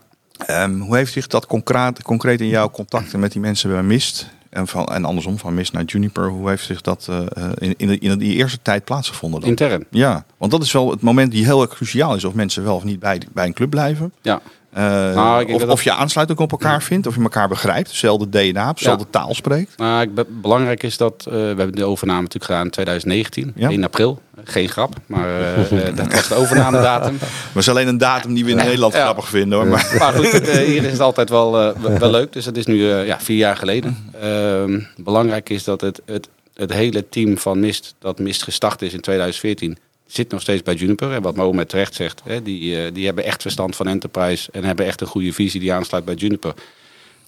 Ehm, 0.46 0.78
hoe 0.80 0.96
heeft 0.96 1.12
zich 1.12 1.26
dat 1.26 1.46
concreet, 1.46 2.02
concreet 2.02 2.40
in 2.40 2.46
jouw 2.48 2.70
contacten 2.70 3.20
met 3.20 3.32
die 3.32 3.40
mensen 3.40 3.70
bij 3.70 3.82
Mist 3.82 4.26
en, 4.50 4.66
van, 4.66 4.86
en 4.86 5.04
andersom 5.04 5.38
van 5.38 5.54
Mist 5.54 5.72
naar 5.72 5.84
Juniper, 5.84 6.28
hoe 6.28 6.48
heeft 6.48 6.64
zich 6.64 6.80
dat 6.80 7.06
eh, 7.10 7.18
eh, 7.36 7.50
in, 7.58 7.74
in, 7.76 7.86
de- 7.88 7.98
in 7.98 8.18
die 8.18 8.34
eerste 8.34 8.58
tijd 8.62 8.84
plaatsgevonden? 8.84 9.40
Dan? 9.40 9.48
Intern. 9.48 9.84
Ja, 9.90 10.24
want 10.36 10.50
dat 10.52 10.62
is 10.62 10.72
wel 10.72 10.90
het 10.90 11.00
moment 11.00 11.32
die 11.32 11.44
heel 11.44 11.60
erg 11.62 11.70
cruciaal 11.70 12.14
is 12.14 12.24
of 12.24 12.34
mensen 12.34 12.64
wel 12.64 12.74
of 12.76 12.84
niet 12.84 13.00
bij, 13.00 13.20
bij 13.32 13.46
een 13.46 13.52
club 13.52 13.70
blijven. 13.70 14.12
Ja. 14.22 14.40
Eh, 14.72 14.82
Nou, 15.14 15.52
of, 15.52 15.64
of 15.66 15.82
je 15.82 15.92
aansluiting 15.92 16.38
op 16.38 16.50
elkaar 16.50 16.82
vindt, 16.82 17.06
of 17.06 17.14
je 17.14 17.22
elkaar 17.22 17.48
begrijpt, 17.48 17.88
dezelfde 17.90 18.28
DNA, 18.28 18.72
dezelfde 18.72 19.06
taal 19.10 19.34
spreekt. 19.34 19.76
Nou, 19.76 20.02
ik 20.02 20.10
belangrijk 20.42 20.82
is 20.82 20.96
dat 20.96 21.24
eh, 21.26 21.32
we 21.32 21.38
hebben 21.38 21.72
de 21.72 21.84
overname 21.84 22.18
natuurlijk 22.20 22.44
gedaan 22.44 22.64
in 22.64 22.70
2019, 22.70 23.52
Ja. 23.56 23.68
1 23.70 23.84
april. 23.84 24.20
Geen 24.44 24.68
grap, 24.68 24.94
maar 25.06 25.54
eh, 25.54 25.96
dat 25.96 26.12
was 26.12 26.28
de 26.34 26.34
overnamedatum. 26.34 27.18
Maar 27.20 27.62
is 27.62 27.68
alleen 27.68 27.88
een 27.88 27.98
datum 27.98 28.34
die 28.34 28.44
we 28.44 28.50
in 28.50 28.56
Nederland 28.56 28.92
Ja. 28.92 29.02
grappig 29.02 29.28
vinden. 29.28 29.58
Hoor. 29.58 29.66
Maar, 29.66 29.94
Maar 29.98 30.12
goed, 30.12 30.32
het, 30.32 30.48
eh, 30.48 30.56
hier 30.66 30.84
is 30.84 30.92
het 30.92 31.00
altijd 31.00 31.28
wel, 31.30 31.52
wel- 31.98 32.10
leuk. 32.20 32.32
Dus 32.32 32.44
dat 32.44 32.56
is 32.56 32.66
nu 32.66 32.84
ja, 32.86 33.20
vier 33.20 33.36
jaar 33.36 33.56
geleden. 33.56 34.10
Ehm, 34.20 34.80
belangrijk 34.96 35.48
is 35.50 35.64
dat 35.64 35.80
het, 35.80 36.00
het, 36.06 36.28
het 36.54 36.72
hele 36.72 37.08
team 37.08 37.38
van 37.38 37.60
Mist, 37.60 37.94
dat 37.98 38.18
Mist 38.18 38.42
gestart 38.42 38.82
is 38.82 38.92
in 38.92 39.00
2014, 39.00 39.78
zit 40.12 40.30
nog 40.30 40.40
steeds 40.40 40.62
bij 40.62 40.74
Juniper. 40.74 41.12
En 41.12 41.22
wat 41.22 41.36
Mohamed 41.36 41.68
terecht 41.68 41.94
zegt, 41.94 42.20
hè, 42.24 42.42
die, 42.42 42.84
eh, 42.84 42.94
die 42.94 43.06
hebben 43.06 43.24
echt 43.24 43.42
verstand 43.42 43.76
van 43.76 43.86
enterprise 43.86 44.50
en 44.52 44.64
hebben 44.64 44.86
echt 44.86 45.00
een 45.00 45.06
goede 45.06 45.32
visie 45.32 45.60
die 45.60 45.72
aansluit 45.72 46.04
bij 46.04 46.14
Juniper. 46.14 46.54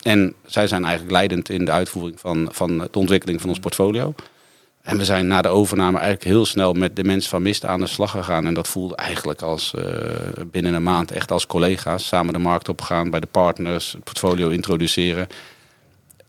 En 0.02 0.34
zij 0.46 0.66
zijn 0.66 0.82
eigenlijk 0.82 1.12
leidend 1.12 1.48
in 1.48 1.64
de 1.64 1.70
uitvoering 1.70 2.20
van, 2.20 2.48
van 2.52 2.78
de 2.78 2.98
ontwikkeling 2.98 3.40
van 3.40 3.50
ons 3.50 3.58
portfolio. 3.58 4.14
En 4.82 4.98
we 4.98 5.04
zijn 5.04 5.26
na 5.26 5.42
de 5.42 5.48
overname 5.48 5.98
eigenlijk 5.98 6.24
heel 6.24 6.46
snel 6.46 6.72
met 6.72 6.96
de 6.96 7.04
mensen 7.04 7.30
van 7.30 7.42
Mist 7.42 7.64
aan 7.64 7.80
de 7.80 7.86
slag 7.86 8.10
gegaan. 8.10 8.46
En 8.46 8.54
dat 8.54 8.68
voelde 8.68 8.96
eigenlijk 8.96 9.42
als 9.42 9.74
eh, 9.74 9.84
binnen 10.46 10.74
een 10.74 10.82
maand 10.82 11.10
echt 11.10 11.30
als 11.30 11.46
collega's. 11.46 12.06
Samen 12.06 12.32
de 12.32 12.38
markt 12.38 12.68
opgaan, 12.68 13.10
bij 13.10 13.20
de 13.20 13.26
partners, 13.26 13.92
het 13.92 14.04
portfolio 14.04 14.48
introduceren. 14.48 15.28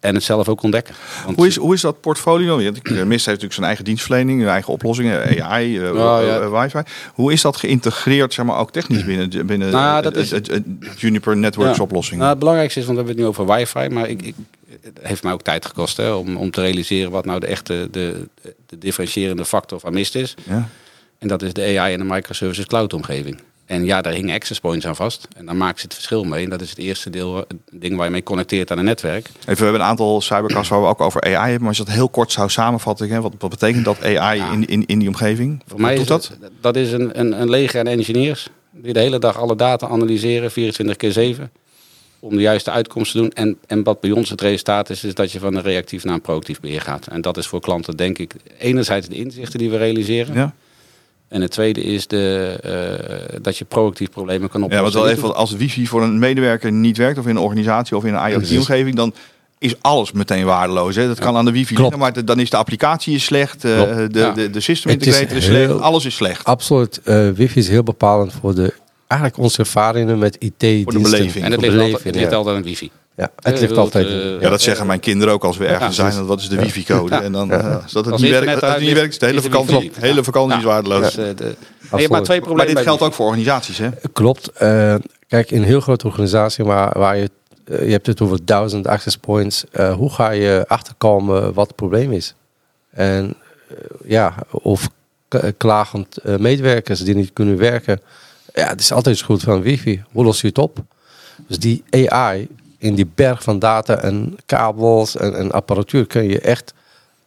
En 0.04 0.14
het 0.16 0.24
zelf 0.24 0.50
ook 0.50 0.62
ontdekken. 0.64 0.96
Want 1.26 1.38
hoe, 1.38 1.48
is, 1.48 1.56
hoe 1.56 1.74
is 1.74 1.82
dat 1.82 2.02
portfolio? 2.02 2.62
Ja, 2.62 2.72
Mist 2.72 3.08
heeft 3.10 3.26
natuurlijk 3.26 3.54
zijn 3.54 3.66
eigen 3.66 3.84
dienstverlening, 3.86 4.40
zijn 4.40 4.52
eigen 4.52 4.74
oplossingen, 4.74 5.42
AI, 5.44 5.78
eh, 5.80 5.94
Ja, 5.94 6.20
eh, 6.20 6.28
ja. 6.28 6.40
eh, 6.40 6.62
wifi. 6.62 6.80
Hoe 7.14 7.32
is 7.34 7.42
dat 7.42 7.58
geïntegreerd, 7.58 8.34
zeg 8.34 8.46
maar, 8.46 8.58
ook 8.58 8.72
technisch 8.72 9.06
binnen, 9.06 9.46
binnen 9.46 9.72
Nou, 9.72 10.02
dat 10.02 10.16
is- 10.16 10.32
het, 10.32 10.48
het- 10.48 10.64
het 10.80 11.00
Juniper 11.00 11.38
Networks 11.38 11.78
Ja. 11.78 11.84
oplossing? 11.84 12.18
Nou, 12.18 12.30
het 12.30 12.40
belangrijkste 12.40 12.80
is, 12.80 12.86
want 12.86 12.98
we 13.00 13.04
hebben 13.06 13.24
het 13.26 13.36
nu 13.36 13.44
over 13.46 13.56
wifi, 13.58 13.90
maar 13.90 14.10
ik, 14.10 14.22
ik, 14.22 14.36
het 14.82 15.00
heeft 15.02 15.24
mij 15.24 15.32
ook 15.34 15.42
tijd 15.42 15.66
gekost 15.66 15.98
hè, 15.98 16.12
om, 16.12 16.38
om 16.38 16.52
te 16.52 16.62
realiseren 16.62 17.12
wat 17.12 17.26
nou 17.26 17.40
de 17.40 17.48
echte 17.48 17.88
de, 17.92 18.28
de 18.66 18.78
differentiërende 18.78 19.46
factor 19.46 19.80
van 19.80 19.94
Mist 19.94 20.16
is. 20.16 20.36
ja. 20.44 20.70
En 21.20 21.28
dat 21.28 21.42
is 21.42 21.54
de 21.54 21.78
AI 21.80 21.94
en 21.94 22.00
de 22.00 22.06
microservices 22.14 22.66
cloud 22.66 22.94
omgeving. 22.94 23.40
En 23.66 23.86
ja, 23.86 24.02
daar 24.02 24.14
hingen 24.14 24.36
access 24.36 24.60
points 24.60 24.88
aan 24.88 24.96
vast. 24.96 25.28
En 25.36 25.46
daar 25.46 25.56
maken 25.56 25.80
ze 25.80 25.86
het 25.86 25.94
verschil 25.94 26.24
mee. 26.24 26.44
En 26.44 26.50
dat 26.50 26.62
is 26.62 26.70
het 26.70 26.80
eerste 26.80 27.10
deel, 27.10 27.36
het 27.36 27.56
ding 27.72 27.96
waar 27.96 28.06
je 28.06 28.12
mee 28.12 28.24
connecteert 28.24 28.72
aan 28.72 28.78
een 28.78 28.86
netwerk. 28.86 29.28
Even, 29.28 29.56
we 29.56 29.64
hebben 29.64 29.82
een 29.82 29.88
aantal 29.88 30.22
cybercasts 30.22 30.70
waar 30.70 30.82
we 30.82 30.88
ook 30.88 31.02
over 31.02 31.22
AI 31.22 31.36
hebben. 31.36 31.60
Maar 31.60 31.68
als 31.68 31.78
je 31.78 31.84
dat 31.84 31.94
heel 31.94 32.10
kort 32.10 32.32
zou 32.32 32.50
samenvatten, 32.50 33.10
hè, 33.10 33.22
wat, 33.22 33.34
wat 33.40 33.50
betekent 33.50 33.86
dat 33.86 34.04
AI 34.04 34.42
in, 34.52 34.66
in, 34.66 34.86
in 34.86 35.00
die 35.00 35.08
omgeving? 35.08 35.62
Voor 35.68 35.82
mij 35.82 35.96
doet 35.96 36.08
dat? 36.08 36.32
dat? 36.40 36.52
dat 36.62 36.76
is 36.76 36.92
een, 36.92 37.20
een, 37.20 37.42
een 37.42 37.50
leger 37.50 37.80
aan 37.80 37.88
engineers 37.88 38.50
die 38.74 38.94
de 38.94 39.00
hele 39.00 39.20
dag 39.20 39.38
alle 39.38 39.56
data 39.56 39.88
analyseren, 39.88 40.52
24 40.52 40.96
keer 40.96 41.12
7, 41.12 41.52
om 42.20 42.36
de 42.36 42.42
juiste 42.42 42.72
uitkomst 42.72 43.12
te 43.12 43.18
doen. 43.18 43.32
En, 43.32 43.58
en 43.68 43.84
wat 43.84 44.00
bij 44.00 44.12
ons 44.12 44.30
het 44.30 44.42
resultaat 44.42 44.90
is, 44.90 45.04
is 45.04 45.14
dat 45.14 45.32
je 45.32 45.40
van 45.40 45.56
een 45.56 45.62
reactief 45.62 46.04
naar 46.04 46.14
een 46.14 46.22
proactief 46.22 46.60
beheer 46.60 46.82
gaat. 46.82 47.08
En 47.08 47.22
dat 47.22 47.38
is 47.38 47.48
voor 47.48 47.60
klanten, 47.60 47.98
denk 47.98 48.18
ik, 48.18 48.36
enerzijds 48.58 49.08
de 49.08 49.16
inzichten 49.16 49.60
die 49.60 49.70
we 49.70 49.78
realiseren. 49.78 50.36
Ja, 50.36 50.54
En 51.34 51.42
het 51.42 51.52
tweede 51.52 51.84
is 51.84 52.08
de, 52.08 52.56
eh, 52.64 53.40
dat 53.42 53.58
je 53.58 53.66
proactief 53.66 54.10
problemen 54.10 54.50
kan 54.50 54.60
ja 54.60 54.66
oplossen. 54.66 54.92
want 55.00 55.06
wel 55.06 55.08
even, 55.18 55.36
als 55.36 55.52
wifi 55.52 55.88
voor 55.88 56.02
een 56.04 56.20
medewerker 56.20 56.72
niet 56.72 56.98
werkt, 56.98 57.18
of 57.18 57.24
in 57.26 57.36
een 57.36 57.42
organisatie 57.42 57.96
of 57.98 58.06
in 58.06 58.14
een 58.14 58.30
IoT-omgeving, 58.32 58.96
dan 58.96 59.14
is 59.58 59.76
alles 59.82 60.12
meteen 60.12 60.46
waardeloos. 60.46 60.96
Hè? 60.96 61.08
Dat 61.08 61.20
kan 61.20 61.36
aan 61.38 61.46
de 61.46 61.52
wifi 61.52 61.66
Klopt. 61.76 61.82
liggen, 61.82 62.00
maar 62.00 62.14
de- 62.14 62.24
dan 62.24 62.40
is 62.40 62.50
de 62.50 62.58
applicatie 62.58 63.16
is 63.16 63.24
slecht, 63.24 63.66
eh, 63.66 63.72
de, 63.72 64.10
Ja. 64.12 64.32
de, 64.32 64.50
de 64.50 64.60
system 64.60 64.92
is 64.92 64.96
integrator 64.98 65.38
is 65.38 65.44
slecht, 65.46 65.66
heel- 65.70 65.82
alles 65.82 66.06
is 66.06 66.16
slecht. 66.16 66.46
Absoluut. 66.46 67.02
eh, 67.04 67.30
wifi 67.30 67.60
is 67.60 67.68
heel 67.70 67.84
bepalend 67.84 68.34
voor 68.42 68.56
de, 68.56 68.74
eigenlijk 69.08 69.42
onze 69.42 69.58
ervaringen 69.60 70.18
met 70.20 70.36
IT-diensten. 70.40 71.02
beleving. 71.02 71.46
En 71.46 71.52
het 71.52 71.60
Voor 71.60 71.70
ligt, 71.70 71.84
altijd, 71.84 72.04
het 72.04 72.16
ligt 72.16 72.30
ja. 72.32 72.36
altijd 72.38 72.56
aan 72.56 72.64
wifi. 72.64 72.92
Ja, 73.16 73.32
het 73.36 73.54
Eh, 73.54 73.60
ligt 73.60 73.78
altijd. 73.78 74.06
eh, 74.06 74.42
Ja, 74.42 74.50
dat 74.50 74.62
zeggen 74.62 74.88
mijn 74.88 75.00
kinderen 75.00 75.34
ook 75.34 75.44
als 75.44 75.58
we 75.58 75.66
ergens 75.66 75.96
Ja, 75.98 76.12
zijn. 76.12 76.26
Wat 76.26 76.40
is 76.40 76.50
de 76.50 76.56
wifi-code? 76.56 77.16
Ja. 77.16 77.22
En 77.22 77.32
dan, 77.32 77.52
eh, 77.52 77.82
als 77.84 77.92
dat 77.92 78.06
het 78.06 78.18
niet 78.22 78.30
werkt, 78.30 78.52
eruit 78.64 78.82
niet 78.82 78.94
werkt, 78.94 79.12
is 79.14 79.20
de 79.20 79.26
hele 79.26 79.42
vakantie, 79.42 79.92
hele 80.00 80.16
Ja. 80.16 80.24
vakantie 80.24 80.58
is 80.58 80.64
Ja. 80.64 80.70
waardeloos. 80.70 81.14
Dus, 81.14 81.16
eh, 81.16 82.00
je 82.02 82.08
maar 82.56 82.66
dit 82.66 82.80
geldt 82.80 83.02
ook 83.02 83.14
voor 83.14 83.26
organisaties, 83.26 83.78
hè? 83.78 83.90
Klopt. 84.14 84.48
Eh, 84.52 84.96
kijk, 85.28 85.52
in 85.52 85.58
een 85.58 85.64
heel 85.68 85.80
grote 85.80 86.08
organisatie 86.08 86.64
waar, 86.66 87.00
waar 87.00 87.18
je, 87.18 87.30
eh, 87.66 87.86
je 87.86 87.92
hebt 87.92 88.08
het 88.08 88.22
over 88.22 88.46
duizend 88.46 88.88
access 88.88 89.18
points. 89.18 89.64
eh, 89.72 89.94
hoe 89.94 90.10
ga 90.14 90.30
je 90.32 90.66
achterkomen 90.68 91.54
wat 91.54 91.68
het 91.68 91.76
probleem 91.76 92.12
is? 92.12 92.36
En 92.90 93.34
eh, 93.70 93.76
ja, 94.06 94.36
of 94.52 94.90
klagend 95.58 96.18
eh, 96.18 96.36
medewerkers 96.38 97.00
die 97.00 97.16
niet 97.16 97.34
kunnen 97.34 97.58
werken. 97.58 98.02
Ja, 98.54 98.68
het 98.68 98.80
is 98.80 98.92
altijd 98.92 99.22
goed 99.22 99.44
van 99.44 99.62
wifi. 99.62 100.04
Hoe 100.12 100.24
los 100.24 100.42
je 100.42 100.48
het 100.48 100.58
op? 100.58 100.78
Dus 101.48 101.60
die 101.60 101.84
AI 101.90 102.48
in 102.84 102.96
die 102.96 103.10
berg 103.16 103.44
van 103.44 103.60
data 103.60 103.96
en 103.96 104.38
kabels 104.46 105.16
en, 105.18 105.36
en 105.38 105.52
apparatuur 105.52 106.08
kun 106.08 106.24
je 106.24 106.40
echt 106.40 106.74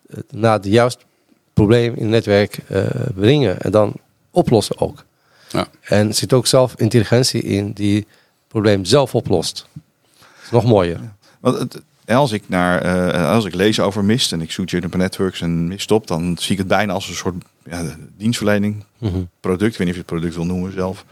eh, 0.09 0.19
naar 0.31 0.53
het 0.53 0.65
juiste 0.65 1.05
probleem 1.53 1.95
in 1.95 2.03
het 2.03 2.11
netwerk 2.11 2.59
eh, 2.69 2.85
brengen 3.15 3.61
en 3.61 3.71
dan 3.71 3.93
oplossen 4.31 4.81
ook. 4.81 5.05
Ja. 5.49 5.67
En 5.83 6.09
er 6.09 6.15
zit 6.15 6.33
ook 6.33 6.47
zelf 6.47 6.75
intelligentie 6.77 7.43
in 7.43 7.73
die 7.73 7.97
het 7.97 8.07
probleem 8.49 8.85
zelf 8.85 9.15
oplost. 9.15 9.67
Dat 10.15 10.27
is 10.43 10.51
nog 10.51 10.65
mooier. 10.65 11.01
Want 11.41 11.59
het, 11.59 11.83
als, 12.07 12.33
ik 12.33 12.49
naar, 12.49 12.83
eh, 12.83 13.31
als 13.31 13.45
ik 13.45 13.55
lees 13.55 13.81
over 13.81 14.05
Mist 14.05 14.33
en 14.33 14.41
ik 14.41 14.51
zoek 14.53 14.69
Juniper 14.69 14.99
Networks 14.99 15.41
en 15.41 15.69
Mist 15.69 15.91
op, 15.91 16.07
dan 16.07 16.37
zie 16.39 16.53
ik 16.53 16.59
het 16.59 16.69
bijna 16.69 16.93
als 16.93 17.09
een 17.09 17.15
soort 17.15 17.35
ja, 17.65 17.97
dienstverlening, 18.17 18.85
Mhm. 18.99 19.23
product. 19.41 19.73
Ik 19.73 19.79
weet 19.79 19.87
niet 19.87 19.97
of 19.97 20.03
je 20.03 20.07
het 20.07 20.07
product 20.07 20.35
wil 20.35 20.47
noemen 20.47 20.73
zelf. 20.73 21.05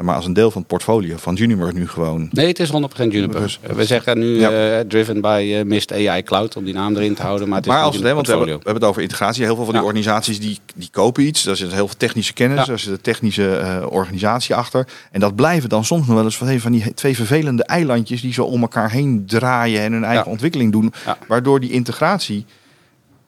Eh, 0.00 0.06
Maar 0.06 0.14
als 0.16 0.26
een 0.26 0.32
deel 0.32 0.50
van 0.50 0.60
het 0.60 0.70
portfolio 0.70 1.16
van 1.16 1.34
Juniper 1.34 1.74
nu 1.74 1.88
gewoon. 1.88 2.28
Nee, 2.32 2.46
het 2.46 2.58
is 2.58 2.70
100% 2.70 3.12
Juniper. 3.12 3.40
Dus- 3.40 3.58
we 3.76 3.84
zeggen 3.84 4.18
nu 4.18 4.38
Ja. 4.40 4.78
eh, 4.78 4.84
driven 4.88 5.20
by 5.20 5.52
eh, 5.54 5.64
Mist 5.64 5.92
AI 5.92 6.22
Cloud, 6.22 6.56
om 6.56 6.64
die 6.64 6.74
naam 6.74 6.96
erin 6.96 7.14
te 7.14 7.22
houden. 7.22 7.48
Maar 7.48 7.56
het 7.56 7.66
is 7.66 7.72
Maar 7.72 7.82
als 7.82 7.96
we 7.98 8.04
het, 8.06 8.14
want 8.14 8.26
we 8.26 8.32
hebben, 8.32 8.48
we 8.48 8.54
hebben 8.62 8.74
het 8.82 8.84
over 8.90 9.02
integratie. 9.02 9.44
Heel 9.44 9.54
veel 9.54 9.64
van 9.64 9.72
die 9.74 9.82
Ja. 9.82 9.88
organisaties 9.88 10.40
die, 10.40 10.58
die 10.74 10.88
kopen 10.92 11.24
iets. 11.26 11.42
Daar 11.42 11.56
zit 11.56 11.72
heel 11.72 11.86
veel 11.86 11.96
technische 11.96 12.32
kennis, 12.32 12.66
daar 12.66 12.78
zit 12.78 12.92
een 12.92 13.00
technische 13.00 13.86
organisatie 13.90 14.54
achter. 14.54 14.86
En 15.10 15.20
dat 15.20 15.34
blijven 15.34 15.68
dan 15.68 15.84
soms 15.84 16.06
nog 16.06 16.16
wel 16.16 16.24
eens 16.24 16.36
van, 16.36 16.60
van 16.60 16.72
die 16.72 16.94
twee 16.94 17.14
vervelende 17.16 17.64
eilandjes 17.64 18.20
die 18.20 18.32
zo 18.32 18.44
om 18.44 18.60
elkaar 18.60 18.90
heen 18.90 19.24
draaien 19.26 19.80
en 19.82 19.92
hun 19.92 20.04
eigen 20.04 20.30
ontwikkeling 20.30 20.72
doen. 20.72 20.92
Waardoor 21.28 21.60
die 21.60 21.70
integratie 21.70 22.44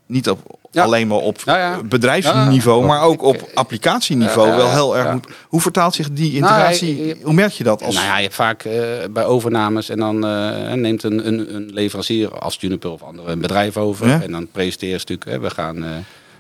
niet 0.07 0.31
op, 0.31 0.59
Ja. 0.75 0.83
alleen 0.83 1.07
maar 1.09 1.19
op 1.19 1.39
ja. 1.45 1.79
bedrijfsniveau, 1.85 2.85
maar 2.87 3.03
ook 3.03 3.23
op 3.23 3.49
applicatieniveau 3.55 4.57
wel 4.57 4.71
heel 4.71 4.97
erg 4.97 5.13
moet. 5.13 5.27
Hoe 5.49 5.61
vertaalt 5.61 5.95
zich 5.95 6.11
die 6.13 6.33
integratie? 6.35 6.95
Nou, 6.97 7.07
je- 7.09 7.17
hoe 7.23 7.33
merk 7.35 7.53
je 7.53 7.65
dat? 7.65 7.83
Als, 7.83 7.95
Nou 7.95 8.07
ja, 8.07 8.17
je 8.17 8.23
hebt 8.23 8.35
vaak 8.35 8.65
eh, 8.65 8.83
bij 9.11 9.25
overnames 9.25 9.89
en 9.89 9.99
dan 9.99 10.27
eh, 10.27 10.73
neemt 10.73 11.03
een, 11.03 11.27
een, 11.27 11.55
een 11.55 11.71
leverancier 11.73 12.39
als 12.39 12.57
Juniper 12.61 12.91
of 12.91 13.03
andere 13.03 13.31
een 13.33 13.41
bedrijf 13.41 13.77
over. 13.77 14.23
En 14.23 14.33
dan 14.33 14.49
presenteren 14.53 15.01
ze 15.01 15.07
natuurlijk, 15.09 15.31
hè, 15.31 15.49
we 15.49 15.55
gaan 15.55 15.85
eh, 15.85 15.91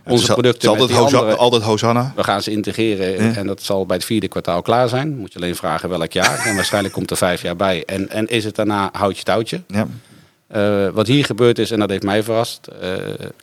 onze 0.06 0.32
producten 0.32 0.70
met 0.70 0.80
altijd, 0.80 0.88
die 0.98 1.06
Hosa- 1.06 1.18
andere, 1.18 1.36
altijd 1.36 1.62
Hosanna. 1.62 2.12
we 2.16 2.24
gaan 2.24 2.42
ze 2.42 2.50
integreren 2.50 3.24
Ja. 3.24 3.34
en 3.34 3.46
dat 3.46 3.62
zal 3.62 3.86
bij 3.86 3.96
het 3.96 4.04
vierde 4.06 4.28
kwartaal 4.28 4.62
klaar 4.62 4.88
zijn. 4.88 5.16
Moet 5.18 5.32
je 5.32 5.38
alleen 5.38 5.56
vragen 5.56 5.88
welk 5.88 6.12
jaar. 6.12 6.46
En 6.46 6.54
waarschijnlijk 6.54 6.94
komt 6.94 7.10
er 7.10 7.16
vijf 7.16 7.42
jaar 7.42 7.56
bij. 7.56 7.82
En, 7.86 8.08
en 8.10 8.26
is 8.28 8.44
het 8.44 8.54
daarna 8.56 8.88
houtje 8.92 9.22
touwtje. 9.22 9.62
Ja. 9.66 9.86
Eh, 10.52 10.88
wat 10.88 11.06
hier 11.06 11.24
gebeurd 11.24 11.58
is, 11.58 11.70
en 11.70 11.78
dat 11.78 11.90
heeft 11.90 12.02
mij 12.02 12.22
verrast. 12.22 12.66
eh, 12.66 12.92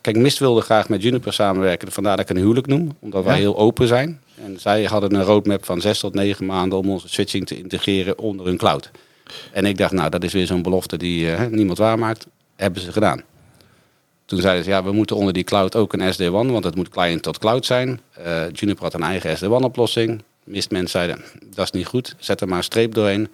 kijk, 0.00 0.16
Mist 0.16 0.38
wilde 0.38 0.60
graag 0.60 0.88
met 0.88 1.02
Juniper 1.02 1.32
samenwerken. 1.32 1.92
Vandaar 1.92 2.16
dat 2.16 2.30
ik 2.30 2.36
een 2.36 2.42
huwelijk 2.42 2.66
noem. 2.66 2.96
Omdat 3.00 3.24
wij 3.24 3.34
Ja. 3.34 3.40
heel 3.40 3.56
open 3.58 3.86
zijn. 3.86 4.20
En 4.44 4.56
zij 4.60 4.84
hadden 4.84 5.14
een 5.14 5.22
roadmap 5.22 5.64
van 5.64 5.80
zes 5.80 5.98
tot 5.98 6.14
negen 6.14 6.46
maanden 6.46 6.78
om 6.78 6.90
onze 6.90 7.08
switching 7.08 7.46
te 7.46 7.58
integreren 7.58 8.18
onder 8.18 8.46
hun 8.46 8.56
cloud. 8.56 8.90
En 9.52 9.64
ik 9.64 9.78
dacht, 9.78 9.92
nou, 9.92 10.10
dat 10.10 10.24
is 10.24 10.32
weer 10.32 10.46
zo'n 10.46 10.62
belofte 10.62 10.96
die 10.96 11.32
eh, 11.32 11.46
niemand 11.46 11.78
waarmaakt. 11.78 12.26
Hebben 12.56 12.82
ze 12.82 12.92
gedaan. 12.92 13.22
Toen 14.24 14.40
zeiden 14.40 14.64
ze, 14.64 14.70
ja, 14.70 14.84
we 14.84 14.92
moeten 14.92 15.16
onder 15.16 15.32
die 15.32 15.44
cloud 15.44 15.76
ook 15.76 15.92
een 15.92 16.12
SD-WAN, 16.14 16.50
want 16.52 16.64
het 16.64 16.74
moet 16.74 16.88
client 16.88 17.22
tot 17.22 17.38
cloud 17.38 17.66
zijn. 17.66 18.00
Juniper 18.52 18.82
had 18.82 18.94
een 18.94 19.02
eigen 19.02 19.36
SD-WAN-oplossing. 19.36 20.22
Mistmensen 20.44 20.90
zeiden, 20.90 21.24
dat 21.54 21.64
is 21.64 21.70
niet 21.70 21.86
goed, 21.86 22.14
zet 22.18 22.40
er 22.40 22.48
maar 22.48 22.58
een 22.58 22.64
streep 22.64 22.94
doorheen. 22.94 23.28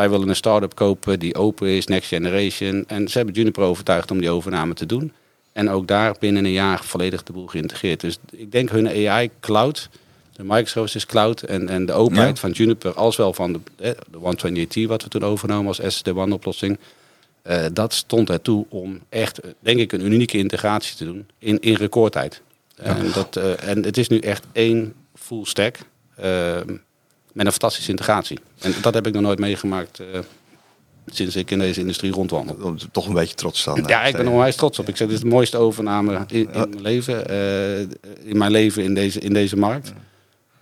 Wij 0.00 0.10
willen 0.10 0.28
een 0.28 0.36
start-up 0.36 0.74
kopen 0.74 1.18
die 1.18 1.34
open 1.34 1.68
is, 1.68 1.86
next 1.86 2.08
generation. 2.08 2.84
En 2.86 3.08
ze 3.08 3.16
hebben 3.16 3.34
Juniper 3.34 3.62
overtuigd 3.62 4.10
om 4.10 4.20
die 4.20 4.30
overname 4.30 4.74
te 4.74 4.86
doen. 4.86 5.12
En 5.52 5.70
ook 5.70 5.86
daar 5.86 6.14
binnen 6.18 6.44
een 6.44 6.52
jaar 6.52 6.84
volledig 6.84 7.22
de 7.22 7.32
boel 7.32 7.46
geïntegreerd. 7.46 8.00
Dus 8.00 8.18
ik 8.30 8.52
denk 8.52 8.70
hun 8.70 8.88
AI-cloud, 8.88 9.88
de 10.32 10.42
Microsoft 10.44 11.06
cloud 11.06 11.42
en, 11.42 11.68
en 11.68 11.86
de 11.86 11.92
openheid 11.92 12.34
Ja. 12.34 12.40
van 12.40 12.50
Juniper, 12.50 12.94
als 12.94 13.16
wel 13.16 13.32
van 13.32 13.52
de, 13.52 13.60
de 14.10 14.18
128T 14.18 14.86
wat 14.86 15.02
we 15.02 15.08
toen 15.08 15.24
overnamen 15.24 15.66
als 15.66 15.80
SD-WAN-oplossing. 15.96 16.78
Eh, 17.42 17.64
dat 17.72 17.94
stond 17.94 18.30
ertoe 18.30 18.66
om 18.68 19.00
echt, 19.08 19.40
eh, 19.40 19.50
denk 19.58 19.78
ik, 19.80 19.92
een 19.92 20.12
unieke 20.12 20.38
integratie 20.38 20.96
te 20.96 21.04
doen 21.04 21.26
in, 21.38 21.60
in 21.60 21.74
recordtijd. 21.74 22.42
En, 22.76 23.12
dat, 23.12 23.36
eh, 23.36 23.68
en 23.68 23.84
het 23.84 23.96
is 23.98 24.08
nu 24.08 24.18
echt 24.18 24.44
één 24.52 24.94
full 25.14 25.44
stack 25.44 25.78
eh, 26.16 26.60
met 27.32 27.46
een 27.46 27.52
fantastische 27.52 27.90
integratie. 27.90 28.38
En 28.60 28.74
dat 28.82 28.94
heb 28.94 29.06
ik 29.06 29.12
nog 29.12 29.22
nooit 29.22 29.38
meegemaakt 29.38 30.00
eh, 30.00 30.06
sinds 31.06 31.36
ik 31.36 31.50
in 31.50 31.58
deze 31.58 31.80
industrie 31.80 32.12
rondwandel. 32.12 32.74
Toch 32.92 33.06
een 33.06 33.14
beetje 33.14 33.34
trots 33.34 33.60
staan. 33.60 33.84
Ja, 33.86 34.04
ik 34.04 34.16
ben 34.16 34.26
er 34.26 34.32
onwijs 34.32 34.56
trots 34.56 34.78
op. 34.78 34.88
Ik 34.88 34.96
zeg, 34.96 35.06
dit 35.06 35.16
is 35.16 35.22
de 35.22 35.28
mooiste 35.28 35.56
overname 35.56 36.24
in, 36.26 36.52
in 36.52 36.68
mijn 36.70 36.80
leven. 36.82 37.28
eh, 37.28 37.80
in 38.22 38.38
mijn 38.38 38.50
leven 38.50 38.82
in 38.82 38.94
deze, 38.94 39.20
in 39.20 39.32
deze 39.32 39.56
markt. 39.56 39.92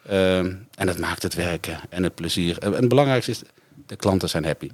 Eh, 0.02 0.38
en 0.38 0.62
het 0.75 0.98
maakt 0.98 1.22
het 1.22 1.34
werken 1.34 1.80
en 1.88 2.02
het 2.02 2.14
plezier. 2.14 2.58
En 2.58 2.72
het 2.72 2.88
belangrijkste 2.88 3.30
is, 3.30 3.42
de 3.88 3.97
klanten 3.97 4.28
zijn 4.28 4.45
happy. 4.45 4.71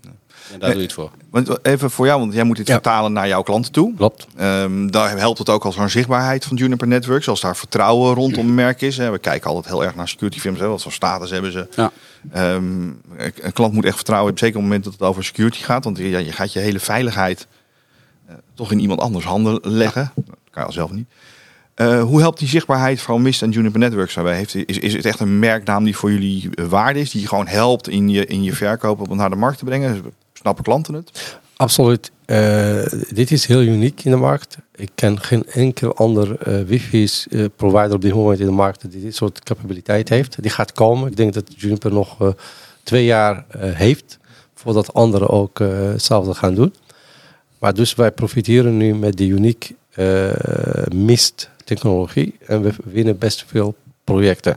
En 0.53 0.59
daar 0.59 0.69
doe 0.71 0.79
je 0.79 0.85
het 0.85 0.93
voor. 0.93 1.11
Want 1.31 1.65
even 1.67 1.91
voor 1.91 2.07
jou, 2.07 2.21
want 2.21 2.33
jij 2.33 2.45
moet 2.45 2.57
dit 2.57 2.67
Ja. 2.67 2.73
vertalen 2.73 3.13
naar 3.13 3.29
jouw 3.29 3.43
klanten 3.43 3.73
toe. 3.73 3.95
Klopt. 3.97 4.27
Ehm, 4.37 4.87
daar 4.87 5.19
helpt 5.19 5.39
het 5.39 5.49
ook 5.49 5.65
als 5.65 5.77
er 5.77 5.83
een 5.83 5.91
zichtbaarheid 5.91 6.45
van 6.45 6.57
Juniper 6.57 6.87
Networks, 6.87 7.29
als 7.29 7.41
daar 7.41 7.57
vertrouwen 7.57 8.15
rondom 8.15 8.47
een 8.49 8.55
merk 8.65 8.81
is. 8.81 8.97
Hè. 8.97 9.11
We 9.11 9.19
kijken 9.19 9.49
altijd 9.51 9.67
heel 9.67 9.85
erg 9.85 9.95
naar 9.95 10.09
security 10.09 10.39
firms, 10.39 10.59
hè. 10.61 10.67
wat 10.69 10.83
voor 10.83 10.93
status 10.93 11.31
hebben 11.31 11.53
ze. 11.53 11.67
Ja. 11.77 11.93
Ehm, 12.31 12.87
een 13.17 13.53
klant 13.53 13.73
moet 13.73 13.85
echt 13.85 13.97
vertrouwen 13.97 14.27
hebben, 14.33 14.47
zeker 14.47 14.57
op 14.57 14.63
het 14.63 14.73
moment 14.73 14.85
dat 14.85 14.93
het 14.93 15.03
over 15.03 15.25
security 15.25 15.63
gaat. 15.63 15.85
Want 15.85 15.99
ja, 15.99 16.19
je 16.19 16.33
gaat 16.33 16.53
je 16.53 16.59
hele 16.59 16.81
veiligheid 16.81 17.47
eh, 18.27 18.35
toch 18.55 18.73
in 18.73 18.79
iemand 18.79 19.01
anders 19.01 19.25
handen 19.25 19.59
leggen. 19.63 20.13
Dat 20.15 20.25
kan 20.51 20.63
je 20.63 20.69
al 20.69 20.73
zelf 20.73 20.91
niet. 20.91 21.09
Eh, 21.75 22.03
hoe 22.03 22.21
helpt 22.21 22.39
die 22.39 22.49
zichtbaarheid 22.49 23.01
van 23.01 23.23
Mist 23.23 23.43
en 23.43 23.51
Juniper 23.51 23.79
Networks 23.79 24.15
daarbij? 24.15 24.37
Heeft, 24.37 24.55
is, 24.55 24.79
is 24.79 24.93
het 24.93 25.05
echt 25.05 25.21
een 25.21 25.39
merknaam 25.39 25.85
die 25.85 25.97
voor 25.97 26.13
jullie 26.13 26.51
eh, 26.55 26.65
waarde 26.65 27.01
is? 27.01 27.11
Die 27.11 27.21
je 27.21 27.29
gewoon 27.29 27.47
helpt 27.47 27.89
in 27.89 28.09
je, 28.09 28.27
in 28.27 28.43
je 28.43 28.53
verkoop 28.53 29.01
om 29.01 29.09
het 29.09 29.19
naar 29.19 29.31
de 29.31 29.37
markt 29.37 29.59
te 29.59 29.65
brengen? 29.65 30.03
Snappen 30.33 30.65
klanten 30.65 30.95
het? 30.95 31.39
Absoluut. 31.57 32.13
Eh, 32.25 32.83
dit 33.09 33.31
is 33.31 33.47
heel 33.47 33.63
uniek 33.63 34.05
in 34.05 34.11
de 34.11 34.17
markt. 34.17 34.57
Ik 34.75 34.91
ken 34.95 35.21
geen 35.21 35.47
enkel 35.47 35.95
ander 35.95 36.39
eh 36.39 36.63
wifi's 36.63 37.27
eh, 37.29 37.45
provider 37.57 37.95
op 37.95 38.03
dit 38.03 38.15
moment 38.15 38.41
in 38.41 38.47
de 38.47 38.53
markt 38.53 38.91
die 38.91 39.03
dit 39.03 39.17
soort 39.17 39.43
capabiliteit 39.43 40.09
heeft. 40.09 40.43
Die 40.43 40.51
gaat 40.51 40.73
komen. 40.73 41.11
Ik 41.11 41.17
denk 41.17 41.33
dat 41.33 41.45
Juniper 41.57 41.93
nog 41.93 42.35
twee 42.83 43.05
jaar 43.05 43.45
heeft 43.59 44.19
voordat 44.55 44.95
anderen 44.95 45.29
ook 45.29 45.59
hetzelfde 45.59 46.35
gaan 46.35 46.55
doen. 46.55 46.75
Maar 47.59 47.75
dus 47.75 47.95
wij 47.95 48.13
profiteren 48.13 48.77
nu 48.77 48.95
met 48.95 49.17
die 49.17 49.31
uniek 49.31 49.75
mist 50.95 51.51
technologie 51.65 52.37
en 52.47 52.63
we 52.63 52.71
winnen 52.85 53.19
best 53.19 53.45
veel 53.47 53.75
projecten. 54.05 54.57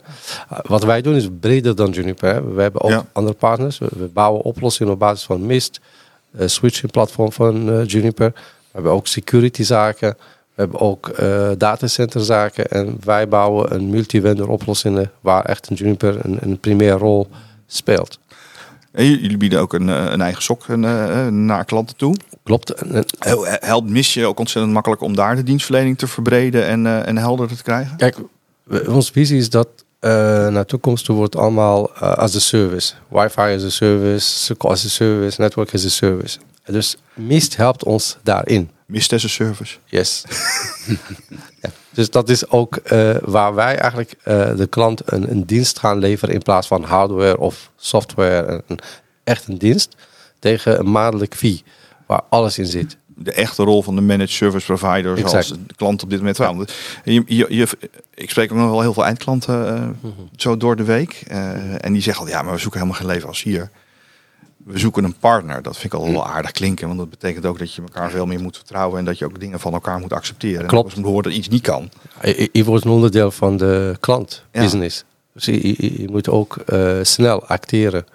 Uh, 0.52 0.60
wat 0.64 0.84
wij 0.84 1.02
doen 1.02 1.16
is 1.16 1.28
breder 1.40 1.76
dan 1.76 1.90
Juniper. 1.92 2.56
We 2.56 2.62
hebben 2.62 2.82
ook 2.82 2.90
Ja. 2.90 3.06
andere 3.12 3.36
partners. 3.36 3.78
We, 3.78 3.88
we 3.98 4.06
bouwen 4.06 4.42
oplossingen 4.42 4.94
op 4.94 5.00
basis 5.00 5.26
van 5.26 5.46
mist 5.46 5.80
eh, 6.38 6.48
switching 6.48 6.92
platform 6.92 7.32
van 7.32 7.72
eh, 7.72 7.86
Juniper. 7.86 8.32
We 8.34 8.74
hebben 8.84 8.92
ook 8.92 9.08
security 9.08 9.64
zaken. 9.64 10.18
We 10.56 10.64
hebben 10.64 10.80
ook 10.80 11.08
eh 11.08 11.50
datacenter 11.58 12.22
zaken. 12.22 12.68
En 12.68 12.98
wij 13.04 13.28
bouwen 13.28 13.74
een 13.74 13.90
multi-vendor 13.90 14.50
oplossingen 14.50 15.12
waar 15.22 15.46
echt 15.46 15.70
een 15.70 15.76
Juniper 15.76 16.26
een, 16.26 16.38
een 16.42 16.60
primair 16.60 16.98
rol 16.98 17.28
speelt. 17.68 18.20
En 18.92 19.06
jullie 19.06 19.38
bieden 19.38 19.60
ook 19.60 19.74
een, 19.74 19.90
eh, 19.90 20.06
een 20.12 20.22
eigen 20.22 20.44
sok 20.44 20.66
eh, 20.68 21.28
naar 21.28 21.66
klanten 21.66 21.96
toe. 21.96 22.16
Klopt. 22.48 22.74
Helpt 23.46 23.90
mis 23.90 24.14
je 24.14 24.26
ook 24.26 24.40
ontzettend 24.40 24.74
makkelijk 24.74 25.02
om 25.02 25.16
daar 25.16 25.36
de 25.36 25.44
dienstverlening 25.44 25.98
te 25.98 26.08
verbreden 26.08 26.66
en, 26.66 26.86
eh, 26.86 27.08
en 27.08 27.18
helderder 27.18 27.58
te 27.58 27.64
krijgen? 27.64 27.98
Kijk, 27.98 28.18
onze 28.88 29.12
visie 29.12 29.38
is 29.38 29.50
dat 29.50 29.68
eh, 30.00 30.12
naar 30.48 30.66
toekomst 30.66 31.06
toe 31.06 31.16
wordt 31.16 31.36
allemaal 31.36 31.94
eh, 31.96 32.02
as 32.02 32.36
a 32.36 32.40
service. 32.40 32.94
Wi-Fi 33.08 33.42
as 33.56 33.64
a 33.64 33.70
service, 33.70 34.54
SQL 34.54 34.68
as 34.68 34.86
a 34.86 34.90
service, 34.90 35.42
network 35.42 35.74
as 35.74 35.86
a 35.86 35.90
service. 35.90 36.40
Dus 36.66 36.98
Mist 37.14 37.56
helpt 37.56 37.84
ons 37.84 38.18
daarin. 38.24 38.70
Mist 38.86 39.14
as 39.14 39.24
a 39.24 39.28
service. 39.28 39.78
Yes. 39.86 40.24
ja, 41.62 41.70
dus 41.90 42.10
dat 42.10 42.30
is 42.30 42.50
ook 42.50 42.80
waar 43.22 43.54
wij 43.56 43.78
eigenlijk 43.78 44.14
de 44.58 44.68
klant 44.70 45.02
een, 45.06 45.32
een 45.32 45.46
dienst 45.46 45.80
gaan 45.80 45.98
leveren 45.98 46.34
in 46.34 46.42
plaats 46.42 46.68
van 46.68 46.84
hardware 46.84 47.38
of 47.40 47.72
software. 47.76 48.64
Een- 48.68 48.80
echt 49.24 49.48
een 49.48 49.58
dienst 49.58 49.96
tegen 50.40 50.80
een 50.80 50.92
maandelijk 50.92 51.36
fee 51.36 51.64
waar 52.08 52.22
alles 52.30 52.58
in 52.58 52.66
zit. 52.66 52.98
De 53.20 53.32
echte 53.32 53.64
rol 53.64 53.84
van 53.84 53.96
de 53.96 54.02
managed 54.02 54.30
service 54.30 54.66
provider 54.66 55.18
zoals 55.18 55.34
Exact. 55.34 55.68
de 55.68 55.76
klant 55.76 56.04
op 56.04 56.10
dit 56.10 56.20
moment 56.20 56.38
wel. 56.38 56.66
Je, 57.04 57.24
je, 57.26 57.46
je, 57.50 57.68
ik 58.14 58.30
spreek 58.30 58.52
ook 58.52 58.58
nog 58.58 58.70
wel 58.70 58.82
heel 58.82 58.94
veel 58.94 59.06
eindklanten 59.06 59.76
eh, 60.04 60.10
zo 60.36 60.58
door 60.58 60.76
de 60.76 60.84
week. 60.84 61.24
eh, 61.28 61.86
en 61.86 61.94
die 61.94 62.02
zeggen 62.02 62.24
al, 62.26 62.30
ja, 62.32 62.42
maar 62.42 62.54
we 62.54 62.60
zoeken 62.60 62.80
helemaal 62.80 63.02
geen 63.02 63.12
leverancier. 63.12 63.70
We 64.58 64.80
zoeken 64.80 65.04
een 65.04 65.16
partner. 65.20 65.62
Dat 65.62 65.78
vind 65.78 65.94
ik 65.94 66.00
al 66.00 66.12
wel 66.12 66.28
aardig 66.28 66.52
klinken. 66.52 66.88
Want 66.88 67.00
dat 67.00 67.10
betekent 67.10 67.46
ook 67.46 67.60
dat 67.60 67.74
je 67.74 67.82
elkaar 67.82 68.10
veel 68.10 68.26
meer 68.26 68.40
moet 68.42 68.56
vertrouwen. 68.58 69.00
En 69.00 69.06
dat 69.06 69.18
je 69.18 69.26
ook 69.26 69.40
dingen 69.40 69.60
van 69.60 69.74
elkaar 69.74 70.00
moet 70.00 70.14
accepteren. 70.14 70.62
En 70.62 70.68
Klopt. 70.68 70.86
als 70.86 70.94
je 70.94 71.06
hoort 71.06 71.24
dat 71.24 71.34
iets 71.34 71.48
niet 71.50 71.62
kan. 71.62 71.90
Je, 72.22 72.50
je 72.52 72.64
wordt 72.64 72.86
een 72.86 72.92
onderdeel 72.92 73.32
van 73.32 73.58
de 73.58 73.96
klant, 74.00 74.44
Ja. 74.52 74.62
business. 74.62 75.04
Dus 75.34 75.46
je, 75.46 75.68
je, 75.68 76.02
je 76.02 76.08
moet 76.10 76.30
ook 76.30 76.56
eh, 76.58 76.98
snel 77.02 77.46
acteren. 77.46 78.06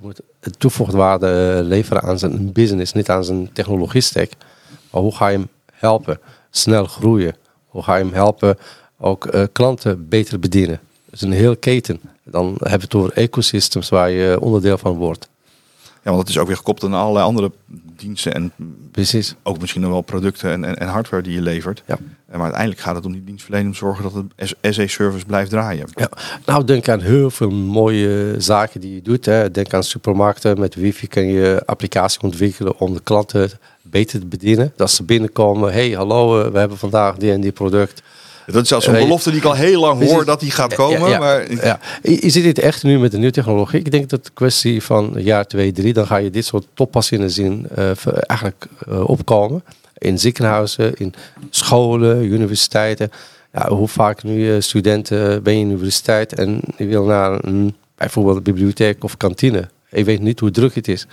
Je 0.00 0.06
moet 0.06 0.20
een 0.40 0.54
toevoegdwaarde 0.58 1.56
eh, 1.58 1.66
leveren 1.66 2.02
aan 2.02 2.18
zijn 2.18 2.52
business, 2.52 2.92
niet 2.92 3.10
aan 3.10 3.24
zijn 3.24 3.52
technologie 3.52 4.00
stack. 4.00 4.30
Maar 4.90 5.02
hoe 5.02 5.14
ga 5.14 5.28
je 5.28 5.38
hem 5.38 5.48
helpen 5.72 6.20
snel 6.50 6.84
groeien? 6.84 7.36
Hoe 7.66 7.82
ga 7.82 7.96
je 7.96 8.04
hem 8.04 8.12
helpen 8.12 8.58
ook 8.98 9.26
eh, 9.26 9.42
klanten 9.52 10.08
beter 10.08 10.38
bedienen? 10.38 10.80
Dus 11.10 11.20
een 11.20 11.32
heel 11.32 11.56
keten. 11.56 12.00
Dan 12.24 12.46
hebben 12.46 12.78
we 12.78 12.84
het 12.84 12.94
over 12.94 13.12
ecosystems 13.12 13.88
waar 13.88 14.10
je 14.10 14.40
onderdeel 14.40 14.78
van 14.78 14.96
wordt. 14.96 15.28
Ja, 15.82 16.10
want 16.10 16.18
het 16.18 16.28
is 16.28 16.38
ook 16.38 16.46
weer 16.46 16.56
gekoppeld 16.56 16.92
aan 16.92 16.98
allerlei 16.98 17.24
andere 17.24 17.52
diensten. 17.98 18.34
En 18.34 18.52
Precies. 18.90 19.34
ook 19.42 19.60
misschien 19.60 19.80
nog 19.80 19.90
wel 19.90 20.00
producten 20.00 20.50
en, 20.50 20.64
en, 20.64 20.76
en 20.76 20.88
hardware 20.88 21.22
die 21.22 21.32
je 21.32 21.42
levert. 21.42 21.82
Ja. 21.86 21.98
Maar 22.30 22.40
uiteindelijk 22.40 22.80
gaat 22.80 22.94
het 22.94 23.06
om 23.06 23.12
die 23.12 23.24
dienstverlening. 23.24 23.68
Om 23.68 23.78
te 23.78 23.84
zorgen 23.84 24.02
dat 24.02 24.24
het 24.36 24.74
SE-service 24.74 25.26
blijft 25.26 25.50
draaien. 25.50 25.88
Ja. 25.94 26.10
Nou, 26.46 26.64
denk 26.64 26.88
aan 26.88 27.00
heel 27.00 27.30
veel 27.30 27.50
mooie 27.50 28.34
zaken 28.38 28.80
die 28.80 28.94
je 28.94 29.02
doet. 29.02 29.24
Hè. 29.24 29.50
Denk 29.50 29.74
aan 29.74 29.82
supermarkten. 29.82 30.60
Met 30.60 30.74
wifi 30.74 31.06
kun 31.06 31.26
je 31.26 31.62
applicatie 31.66 32.20
ontwikkelen 32.20 32.78
om 32.78 32.94
de 32.94 33.00
klanten 33.02 33.50
beter 33.82 34.20
te 34.20 34.26
bedienen. 34.26 34.72
Dat 34.76 34.90
ze 34.90 35.02
binnenkomen. 35.02 35.72
hey, 35.72 35.90
hallo, 35.90 36.42
eh, 36.42 36.50
we 36.52 36.58
hebben 36.58 36.78
vandaag 36.78 37.16
die 37.16 37.32
en 37.32 37.40
die 37.40 37.52
product. 37.52 38.02
Dat 38.52 38.62
is 38.62 38.68
zelfs 38.68 38.86
een 38.86 38.94
Eh, 38.94 39.02
belofte 39.02 39.30
die 39.30 39.38
ik 39.38 39.44
al 39.44 39.54
heel 39.54 39.80
lang 39.80 40.04
hoor 40.04 40.24
dat 40.24 40.40
die 40.40 40.50
gaat 40.50 40.74
komen. 40.74 41.00
Ja, 41.00 41.08
ja, 41.08 41.18
Maar 41.18 41.46
ziet 42.30 42.42
dit 42.42 42.58
echt 42.58 42.82
nu 42.82 42.98
met 42.98 43.10
de 43.10 43.16
nieuwe 43.16 43.32
technologie. 43.32 43.78
Ik 43.78 43.90
denk 43.90 44.08
dat 44.08 44.24
de 44.24 44.30
kwestie 44.34 44.82
van 44.82 45.14
jaar, 45.16 45.46
twee, 45.46 45.72
drie, 45.72 45.92
dan 45.92 46.06
ga 46.06 46.16
je 46.16 46.30
dit 46.30 46.44
soort 46.44 46.66
toepassingen 46.74 47.30
zien 47.30 47.66
eh, 47.74 47.90
ver- 47.94 48.18
eigenlijk 48.18 48.66
eh, 48.88 49.08
opkomen. 49.08 49.62
In 49.98 50.18
ziekenhuizen, 50.18 50.94
in 50.96 51.14
scholen, 51.50 52.24
universiteiten. 52.24 53.10
Ja, 53.52 53.68
hoe 53.68 53.88
vaak 53.88 54.22
nu 54.22 54.54
eh, 54.54 54.60
studenten 54.60 55.42
ben 55.42 55.54
je 55.54 55.60
in 55.60 55.66
de 55.68 55.74
universiteit 55.74 56.34
en 56.34 56.60
je 56.76 56.86
wil 56.86 57.04
naar 57.04 57.44
een, 57.44 57.74
bijvoorbeeld 57.96 58.36
een 58.36 58.42
bibliotheek 58.42 59.04
of 59.04 59.16
kantine. 59.16 59.68
Je 59.90 60.04
weet 60.04 60.20
niet 60.20 60.40
hoe 60.40 60.50
druk 60.50 60.74
het 60.74 60.88
is. 60.88 61.06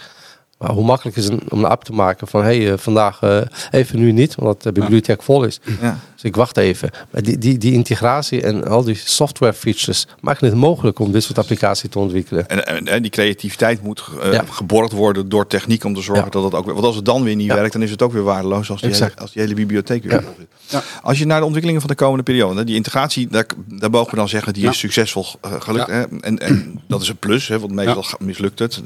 Maar 0.57 0.69
hoe 0.71 0.83
makkelijk 0.85 1.17
is 1.17 1.25
het 1.25 1.49
om 1.49 1.59
een 1.59 1.65
app 1.69 1.83
te 1.83 1.93
maken 1.93 2.27
van 2.27 2.43
hey, 2.43 2.71
eh, 2.71 2.77
vandaag 2.77 3.21
eh, 3.21 3.41
even 3.71 3.99
nu 3.99 4.11
niet, 4.11 4.35
omdat 4.37 4.63
de 4.63 4.71
bibliotheek 4.71 5.23
vol 5.23 5.43
is. 5.43 5.59
ja. 5.81 5.99
Dus 6.13 6.23
ik 6.23 6.35
wacht 6.35 6.57
even. 6.57 6.89
Maar 7.11 7.21
die, 7.23 7.37
die, 7.37 7.57
die 7.57 7.73
integratie 7.73 8.41
en 8.41 8.67
al 8.67 8.83
die 8.83 8.95
software 8.95 9.53
features 9.53 10.07
maken 10.21 10.45
het 10.47 10.55
mogelijk 10.55 10.99
om 10.99 11.11
dit 11.11 11.23
soort 11.23 11.37
applicaties 11.37 11.89
te 11.89 11.99
ontwikkelen. 11.99 12.47
En, 12.49 12.67
en, 12.67 12.87
en 12.87 13.01
die 13.01 13.11
creativiteit 13.11 13.81
moet 13.83 14.03
eh, 14.21 14.31
Ja. 14.33 14.43
geborgd 14.49 14.91
worden 14.91 15.29
door 15.29 15.47
techniek 15.47 15.83
om 15.83 15.93
te 15.93 16.01
zorgen 16.01 16.25
Ja. 16.25 16.31
dat 16.31 16.43
het 16.43 16.53
ook 16.53 16.65
weer. 16.65 16.73
Want 16.73 16.85
als 16.85 16.95
het 16.95 17.05
dan 17.05 17.23
weer 17.23 17.35
niet 17.35 17.47
Ja. 17.47 17.55
werkt, 17.55 17.73
dan 17.73 17.81
is 17.81 17.91
het 17.91 18.01
ook 18.01 18.13
weer 18.13 18.23
waardeloos 18.23 18.69
als 18.69 18.81
die, 18.81 18.91
hele, 18.93 19.11
als 19.15 19.31
die 19.31 19.41
hele 19.41 19.55
bibliotheek 19.55 20.03
weer 20.03 20.11
Ja. 20.13 20.21
vol 20.21 20.35
zit. 20.37 20.83
Als 21.01 21.17
je 21.19 21.25
naar 21.25 21.37
de 21.39 21.43
ontwikkelingen 21.43 21.81
van 21.81 21.89
de 21.89 21.95
komende 21.95 22.23
periode, 22.23 22.63
die 22.63 22.75
integratie, 22.75 23.27
daar, 23.27 23.45
daar 23.67 23.89
mogen 23.89 24.09
we 24.11 24.15
dan 24.15 24.29
zeggen, 24.29 24.53
die 24.53 24.63
Ja. 24.63 24.69
is 24.69 24.79
succesvol 24.79 25.25
gelukt. 25.41 25.87
Ja. 25.87 25.93
Hè? 25.93 26.03
En, 26.21 26.39
en 26.39 26.79
dat 26.87 27.01
is 27.01 27.07
een 27.09 27.17
plus, 27.17 27.47
hè? 27.47 27.59
want 27.59 27.71
meestal 27.73 28.05
mislukt 28.19 28.59
het. 28.59 28.81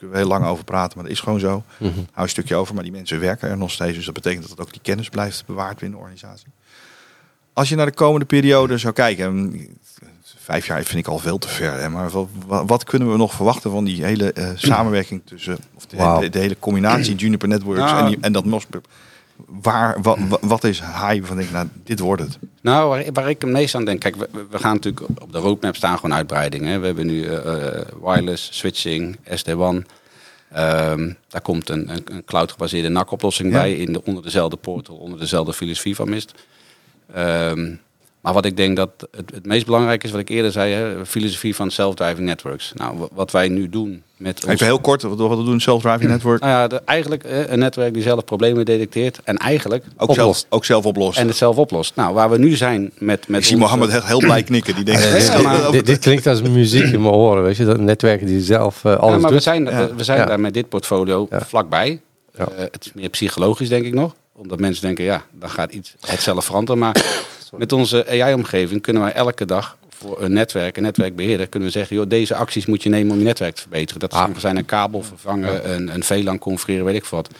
Kunnen 0.00 0.16
we 0.16 0.22
heel 0.22 0.32
lang 0.38 0.46
over 0.52 0.64
praten, 0.64 0.92
maar 0.98 1.04
dat 1.06 1.12
is 1.14 1.20
gewoon 1.20 1.40
zo. 1.40 1.62
Mhm. 1.78 1.90
Hou 1.94 2.04
een 2.14 2.28
stukje 2.28 2.54
over, 2.56 2.74
maar 2.74 2.82
die 2.82 2.92
mensen 2.92 3.20
werken 3.20 3.48
er 3.50 3.56
nog 3.56 3.70
steeds. 3.70 3.96
Dus 3.96 4.04
dat 4.04 4.14
betekent 4.14 4.48
dat 4.48 4.60
ook 4.60 4.72
die 4.72 4.80
kennis 4.82 5.08
blijft 5.08 5.46
bewaard 5.46 5.78
binnen 5.78 5.98
de 5.98 6.04
organisatie. 6.04 6.46
Als 7.52 7.68
je 7.68 7.76
naar 7.76 7.86
de 7.86 7.92
komende 7.92 8.26
periode 8.26 8.78
zou 8.78 8.92
kijken, 8.94 9.54
vijf 10.24 10.66
jaar 10.66 10.82
vind 10.84 10.98
ik 10.98 11.06
al 11.12 11.18
veel 11.18 11.38
te 11.38 11.48
ver. 11.48 11.72
Hè, 11.80 11.88
maar 11.88 12.10
wat, 12.10 12.28
wat- 12.66 12.84
kunnen 12.84 13.10
we 13.10 13.16
nog 13.16 13.32
verwachten 13.34 13.70
van 13.70 13.84
die 13.84 14.04
hele 14.04 14.32
eh, 14.32 14.48
samenwerking 14.54 15.22
tussen, 15.24 15.58
of 15.74 15.86
de, 15.86 15.96
Wauw. 15.96 16.20
de, 16.20 16.28
de 16.28 16.38
hele 16.38 16.56
combinatie 16.58 17.14
Juniper 17.14 17.48
Networks 17.48 17.80
Nou. 17.80 17.98
en, 18.04 18.06
die, 18.08 18.18
en 18.20 18.32
dat 18.32 18.44
MOSPEP? 18.44 18.86
Waar, 19.46 20.02
wa- 20.02 20.26
wa- 20.28 20.38
wat 20.40 20.64
is 20.64 20.80
high 20.80 21.24
van 21.24 21.36
denk 21.36 21.48
ik, 21.48 21.54
nou, 21.54 21.68
dit 21.84 21.98
wordt 21.98 22.22
het. 22.22 22.38
Nou, 22.60 22.88
waar, 22.88 23.04
waar 23.12 23.28
ik 23.30 23.40
het 23.40 23.50
meest 23.50 23.74
aan 23.74 23.84
denk, 23.84 24.00
kijk, 24.00 24.16
we, 24.16 24.28
we 24.50 24.58
gaan 24.58 24.74
natuurlijk 24.74 25.08
op 25.22 25.32
de 25.32 25.38
roadmap 25.38 25.76
staan 25.76 25.98
gewoon 25.98 26.16
uitbreidingen. 26.16 26.80
We 26.80 26.86
hebben 26.86 27.06
nu 27.06 27.24
eh, 27.26 27.76
eh, 27.76 27.86
wireless, 28.02 28.48
switching, 28.58 29.16
SD-WAN. 29.34 29.84
Ehm, 30.52 31.12
daar 31.28 31.40
komt 31.40 31.68
een, 31.68 31.90
een, 31.90 32.02
een 32.04 32.24
cloud-gebaseerde 32.24 32.88
NAC-oplossing 32.88 33.52
Ja. 33.52 33.60
bij, 33.60 33.72
in 33.74 33.92
de, 33.92 34.04
onder 34.04 34.22
dezelfde 34.22 34.56
portal, 34.56 34.96
onder 34.96 35.18
dezelfde 35.18 35.52
filosofie 35.52 35.94
van 35.94 36.08
Mist. 36.10 36.32
Ehm, 37.14 37.74
maar 38.20 38.32
wat 38.32 38.44
ik 38.44 38.56
denk 38.56 38.76
dat 38.76 38.90
het, 39.16 39.30
het 39.34 39.46
meest 39.46 39.66
belangrijk 39.66 40.04
is, 40.04 40.10
wat 40.10 40.20
ik 40.20 40.28
eerder 40.28 40.52
zei, 40.52 40.72
hè, 40.72 41.06
filosofie 41.06 41.54
van 41.54 41.70
self-driving 41.70 42.26
networks. 42.26 42.72
Nou, 42.76 42.98
wa- 42.98 43.08
wat 43.14 43.30
wij 43.30 43.48
nu 43.48 43.68
doen 43.68 44.02
met 44.16 44.44
ons- 44.44 44.52
Even 44.54 44.66
heel 44.66 44.80
kort, 44.80 45.02
wat, 45.02 45.18
wat 45.18 45.38
we 45.38 45.44
doen, 45.44 45.60
self-driving 45.60 46.10
network. 46.10 46.40
Nou 46.40 46.52
ja, 46.52 46.66
de- 46.66 46.82
eigenlijk 46.84 47.24
eh, 47.24 47.50
een 47.50 47.58
netwerk 47.58 47.94
die 47.94 48.02
zelf 48.02 48.24
problemen 48.24 48.64
detecteert 48.64 49.20
en 49.24 49.36
eigenlijk 49.36 49.84
Ook 49.96 50.14
zelf, 50.14 50.18
oplost. 50.26 50.46
ook 50.48 50.64
zelf 50.64 50.84
oplossen. 50.86 51.22
En 51.22 51.28
het 51.28 51.36
zelf 51.36 51.56
oplost. 51.56 51.96
Nou, 51.96 52.14
waar 52.14 52.30
we 52.30 52.38
nu 52.38 52.56
zijn 52.56 52.90
met... 52.98 53.28
met 53.28 53.40
ik 53.40 53.46
zie 53.46 53.56
onze- 53.56 53.66
Mohammed 53.68 53.90
heel, 53.92 54.04
heel 54.06 54.18
blij 54.18 54.42
knikken. 54.42 54.74
Die 54.74 54.84
denkt, 54.84 55.02
Ja, 55.04 55.12
dit, 55.12 55.26
Ja, 55.26 55.40
maar- 55.42 55.70
dit, 55.72 55.86
dit 55.86 55.98
klinkt 55.98 56.26
als 56.26 56.42
muziek 56.42 56.84
in 56.92 57.02
mijn 57.02 57.14
oren, 57.14 57.42
weet 57.42 57.56
je. 57.56 57.64
Dat 57.64 57.80
netwerken 57.80 58.26
die 58.26 58.40
zelf 58.40 58.84
eh, 58.84 58.92
Ja, 58.92 58.98
alles 58.98 59.22
maar 59.22 59.32
we 59.32 59.40
zijn, 59.40 59.64
Ja. 59.64 59.86
we, 59.88 59.94
we 59.94 60.04
zijn 60.04 60.18
Ja. 60.18 60.24
daar 60.26 60.40
met 60.40 60.54
dit 60.54 60.68
portfolio 60.68 61.26
Ja. 61.30 61.40
vlakbij. 61.40 62.00
Ja. 62.38 62.48
Eh, 62.56 62.58
het 62.58 62.84
is 62.84 62.92
meer 62.94 63.08
psychologisch, 63.08 63.68
denk 63.68 63.84
ik 63.84 63.94
nog. 63.94 64.14
Omdat 64.40 64.60
mensen 64.60 64.82
denken, 64.84 65.04
ja, 65.04 65.24
dan 65.32 65.50
gaat 65.50 65.72
iets 65.72 65.94
het 66.00 66.20
zelf 66.22 66.44
veranderen. 66.44 66.80
Maar 66.80 67.22
met 67.56 67.72
onze 67.72 68.06
AI-omgeving 68.08 68.82
kunnen 68.82 69.02
wij 69.02 69.12
elke 69.12 69.44
dag 69.44 69.76
voor 69.88 70.22
een 70.22 70.32
netwerk, 70.32 70.76
een 70.76 70.82
netwerkbeheerder, 70.82 71.46
kunnen 71.46 71.68
we 71.68 71.74
zeggen, 71.74 71.96
joh, 71.96 72.08
deze 72.08 72.34
acties 72.34 72.66
moet 72.66 72.82
je 72.82 72.88
nemen 72.88 73.12
om 73.12 73.18
je 73.18 73.24
netwerk 73.24 73.54
te 73.54 73.60
verbeteren. 73.60 74.00
Dat 74.00 74.12
Ah. 74.12 74.28
zijn 74.36 74.56
een 74.56 74.64
kabel 74.64 75.02
vervangen, 75.02 75.72
een, 75.74 75.94
een 75.94 76.02
VLAN 76.04 76.38
configureren, 76.38 76.86
weet 76.86 76.96
ik 76.96 77.04
veel 77.04 77.18
wat. 77.18 77.30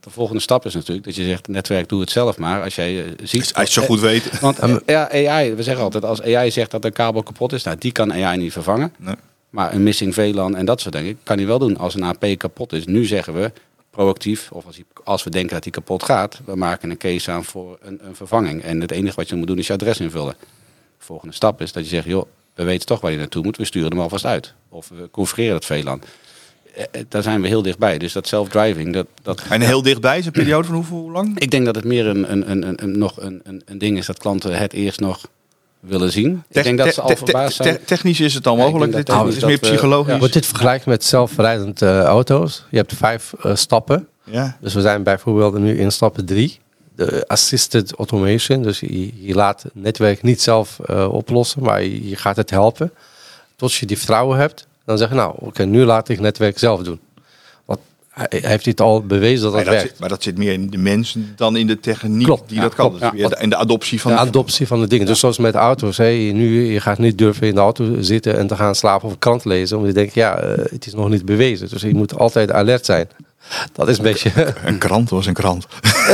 De 0.00 0.10
volgende 0.10 0.40
stap 0.40 0.66
is 0.66 0.74
natuurlijk 0.74 1.06
dat 1.06 1.14
je 1.16 1.24
zegt, 1.24 1.48
netwerk 1.48 1.88
doe 1.88 2.00
het 2.00 2.10
zelf 2.10 2.38
maar. 2.38 2.62
Als 2.62 2.74
jij 2.74 3.04
eh, 3.04 3.10
ziet... 3.22 3.54
Als 3.54 3.74
je 3.74 3.80
zo 3.80 3.86
goed 3.86 4.00
weet. 4.00 4.40
Want 4.40 4.58
eh, 4.58 4.76
ja, 4.86 5.10
AI, 5.10 5.54
we 5.54 5.62
zeggen 5.62 5.84
altijd, 5.84 6.04
als 6.04 6.22
AI 6.22 6.50
zegt 6.50 6.70
dat 6.70 6.84
een 6.84 6.92
kabel 6.92 7.22
kapot 7.22 7.52
is, 7.52 7.62
nou, 7.62 7.76
die 7.78 7.92
kan 7.92 8.12
AI 8.12 8.38
niet 8.38 8.52
vervangen. 8.52 8.92
Nee. 8.98 9.14
Maar 9.50 9.74
een 9.74 9.82
missing 9.82 10.14
VLAN 10.14 10.56
en 10.56 10.64
dat 10.64 10.80
soort 10.80 10.94
dingen 10.94 11.18
kan 11.22 11.36
hij 11.36 11.46
wel 11.46 11.58
doen. 11.58 11.76
Als 11.76 11.94
een 11.94 12.04
AP 12.04 12.24
kapot 12.36 12.72
is, 12.72 12.84
nu 12.86 13.04
zeggen 13.04 13.34
we 13.34 13.52
proactief, 13.90 14.50
of 14.52 14.64
als, 15.04 15.24
we 15.24 15.30
denken 15.30 15.54
dat 15.54 15.62
hij 15.64 15.72
kapot 15.72 16.02
gaat, 16.02 16.40
we 16.44 16.56
maken 16.56 16.90
een 16.90 16.96
case 16.98 17.30
aan 17.30 17.44
voor 17.44 17.78
een, 17.80 17.98
een 18.06 18.14
vervanging. 18.16 18.62
En 18.62 18.80
het 18.80 18.90
enige 18.90 19.16
wat 19.16 19.28
je 19.28 19.34
moet 19.36 19.46
doen 19.46 19.58
is 19.58 19.66
je 19.66 19.72
adres 19.72 20.00
invullen. 20.00 20.34
De 20.98 21.04
volgende 21.06 21.34
stap 21.34 21.60
is 21.60 21.72
dat 21.72 21.82
je 21.82 21.88
zegt, 21.88 22.06
joh, 22.06 22.26
we 22.54 22.64
weten 22.64 22.86
toch 22.86 23.00
waar 23.00 23.10
je 23.10 23.16
naartoe 23.18 23.42
moet, 23.44 23.56
we 23.56 23.64
sturen 23.64 23.90
hem 23.90 24.00
alvast 24.00 24.24
uit. 24.24 24.54
Of 24.68 24.88
we 24.88 25.08
configureren 25.10 25.54
het 25.56 25.64
VLAN. 25.64 26.02
Eh, 26.74 26.84
eh, 26.90 27.04
Daar 27.08 27.22
zijn 27.22 27.40
we 27.40 27.48
heel 27.48 27.62
dichtbij. 27.62 27.98
Dus 27.98 28.12
dat 28.12 28.26
self-driving, 28.26 28.92
dat, 28.92 29.06
dat, 29.22 29.42
En 29.50 29.60
heel 29.60 29.82
dichtbij 29.82 30.18
is 30.18 30.26
een 30.26 30.32
periode 30.32 30.66
van 30.66 30.74
hoeveel 30.74 30.96
hoe 30.98 31.10
lang? 31.10 31.38
ik 31.38 31.50
denk 31.50 31.64
dat 31.64 31.74
het 31.74 31.84
meer 31.84 32.06
een, 32.06 32.32
een, 32.32 32.50
een, 32.50 32.68
een, 32.68 32.82
een- 32.82 32.98
nog 32.98 33.20
een, 33.20 33.40
een, 33.44 33.62
een 33.64 33.78
ding 33.78 33.98
is 33.98 34.06
dat 34.06 34.18
klanten 34.18 34.58
het 34.58 34.72
eerst 34.72 35.00
nog 35.00 35.28
willen 35.80 36.12
zien. 36.12 36.42
Ik 36.48 36.62
denk 36.62 36.78
dat 36.78 36.94
ze 36.94 37.00
al 37.00 37.08
Te- 37.08 37.14
te- 37.14 37.24
verbaasd 37.24 37.56
te- 37.56 37.62
zijn. 37.62 37.76
te- 37.78 37.84
Technisch 37.84 38.20
is 38.20 38.34
het 38.34 38.46
ik 38.46 38.56
mogelijk. 38.56 38.92
Dit 38.92 39.08
is 39.08 39.14
meer 39.44 39.54
we- 39.54 39.58
psychologisch. 39.58 40.12
ja. 40.12 40.18
Wordt 40.18 40.34
dit 40.34 40.46
vergelijkt 40.46 40.86
met 40.86 41.04
zelfrijdend 41.04 41.82
eh, 41.82 42.02
auto's? 42.02 42.64
Je 42.70 42.76
hebt 42.76 42.94
vijf 42.94 43.32
eh, 43.42 43.54
stappen. 43.54 44.08
Ja. 44.24 44.56
Dus 44.60 44.74
we 44.74 44.80
zijn 44.80 45.02
bijvoorbeeld 45.02 45.58
nu 45.58 45.78
in 45.78 45.92
stap 45.92 46.16
drie. 46.24 46.58
De 46.96 47.24
assisted 47.26 47.92
automation. 47.92 48.62
Dus 48.62 48.80
je, 48.80 49.24
je 49.26 49.34
laat 49.34 49.62
het 49.62 49.72
netwerk 49.74 50.22
niet 50.22 50.42
zelf 50.42 50.78
eh, 50.86 51.12
oplossen, 51.12 51.62
maar 51.62 51.82
je, 51.82 52.08
je 52.08 52.16
gaat 52.16 52.36
het 52.36 52.50
helpen. 52.50 52.92
Tot 53.56 53.72
je 53.74 53.86
die 53.86 53.96
vertrouwen 53.96 54.38
hebt. 54.38 54.66
Dan 54.84 54.98
zeg 54.98 55.08
je 55.08 55.14
nou, 55.14 55.34
oké, 55.38 55.64
nu 55.64 55.84
laat 55.84 56.08
ik 56.08 56.14
het 56.16 56.24
netwerk 56.24 56.58
zelf 56.58 56.82
doen. 56.82 57.00
Hij 58.10 58.28
heeft 58.42 58.64
dit 58.64 58.80
al 58.80 59.02
bewezen 59.06 59.42
dat 59.42 59.52
Maar 59.52 59.64
dat 59.64 59.72
dat, 59.72 59.74
werkt. 59.74 59.90
zit, 59.90 60.00
maar 60.00 60.08
dat 60.08 60.22
zit 60.22 60.38
meer 60.38 60.52
in 60.52 60.70
de 60.70 60.78
mensen 60.78 61.32
dan 61.36 61.56
in 61.56 61.66
de 61.66 61.80
techniek 61.80 62.24
Klopt, 62.26 62.48
die 62.48 62.56
ja, 62.56 62.62
dat 62.62 62.74
kan. 62.74 62.88
klopt, 62.88 63.02
ja. 63.02 63.12
weer 63.12 63.28
de- 63.28 63.36
in 63.40 63.50
de 63.50 63.56
adoptie 63.56 64.00
van 64.00 64.10
de 64.10 64.16
de- 64.16 64.22
adoptie 64.22 64.66
van 64.66 64.80
de 64.80 64.86
dingen. 64.86 65.06
Dus 65.06 65.20
zoals 65.20 65.38
met 65.38 65.54
auto's. 65.54 65.96
Hè. 65.96 66.08
Nu, 66.10 66.72
je 66.72 66.80
gaat 66.80 66.98
niet 66.98 67.18
durven 67.18 67.46
in 67.46 67.54
de 67.54 67.60
auto 67.60 68.00
zitten 68.02 68.38
en 68.38 68.46
te 68.46 68.56
gaan 68.56 68.74
slapen 68.74 69.06
of 69.06 69.12
een 69.12 69.18
krant 69.18 69.44
lezen. 69.44 69.76
Omdat 69.76 69.92
je 69.92 69.98
denkt, 69.98 70.14
ja, 70.14 70.38
eh, 70.38 70.64
het 70.70 70.86
is 70.86 70.94
nog 70.94 71.08
niet 71.08 71.24
bewezen. 71.24 71.68
Dus 71.68 71.82
je 71.82 71.94
moet 71.94 72.18
altijd 72.18 72.52
alert 72.52 72.84
zijn. 72.84 73.08
Dat 73.72 73.88
is 73.88 73.96
een 73.98 74.02
beetje, 74.04 74.32
Een 74.64 74.78
krant 74.78 75.10
was 75.10 75.26
een 75.26 75.34
krant. 75.34 75.66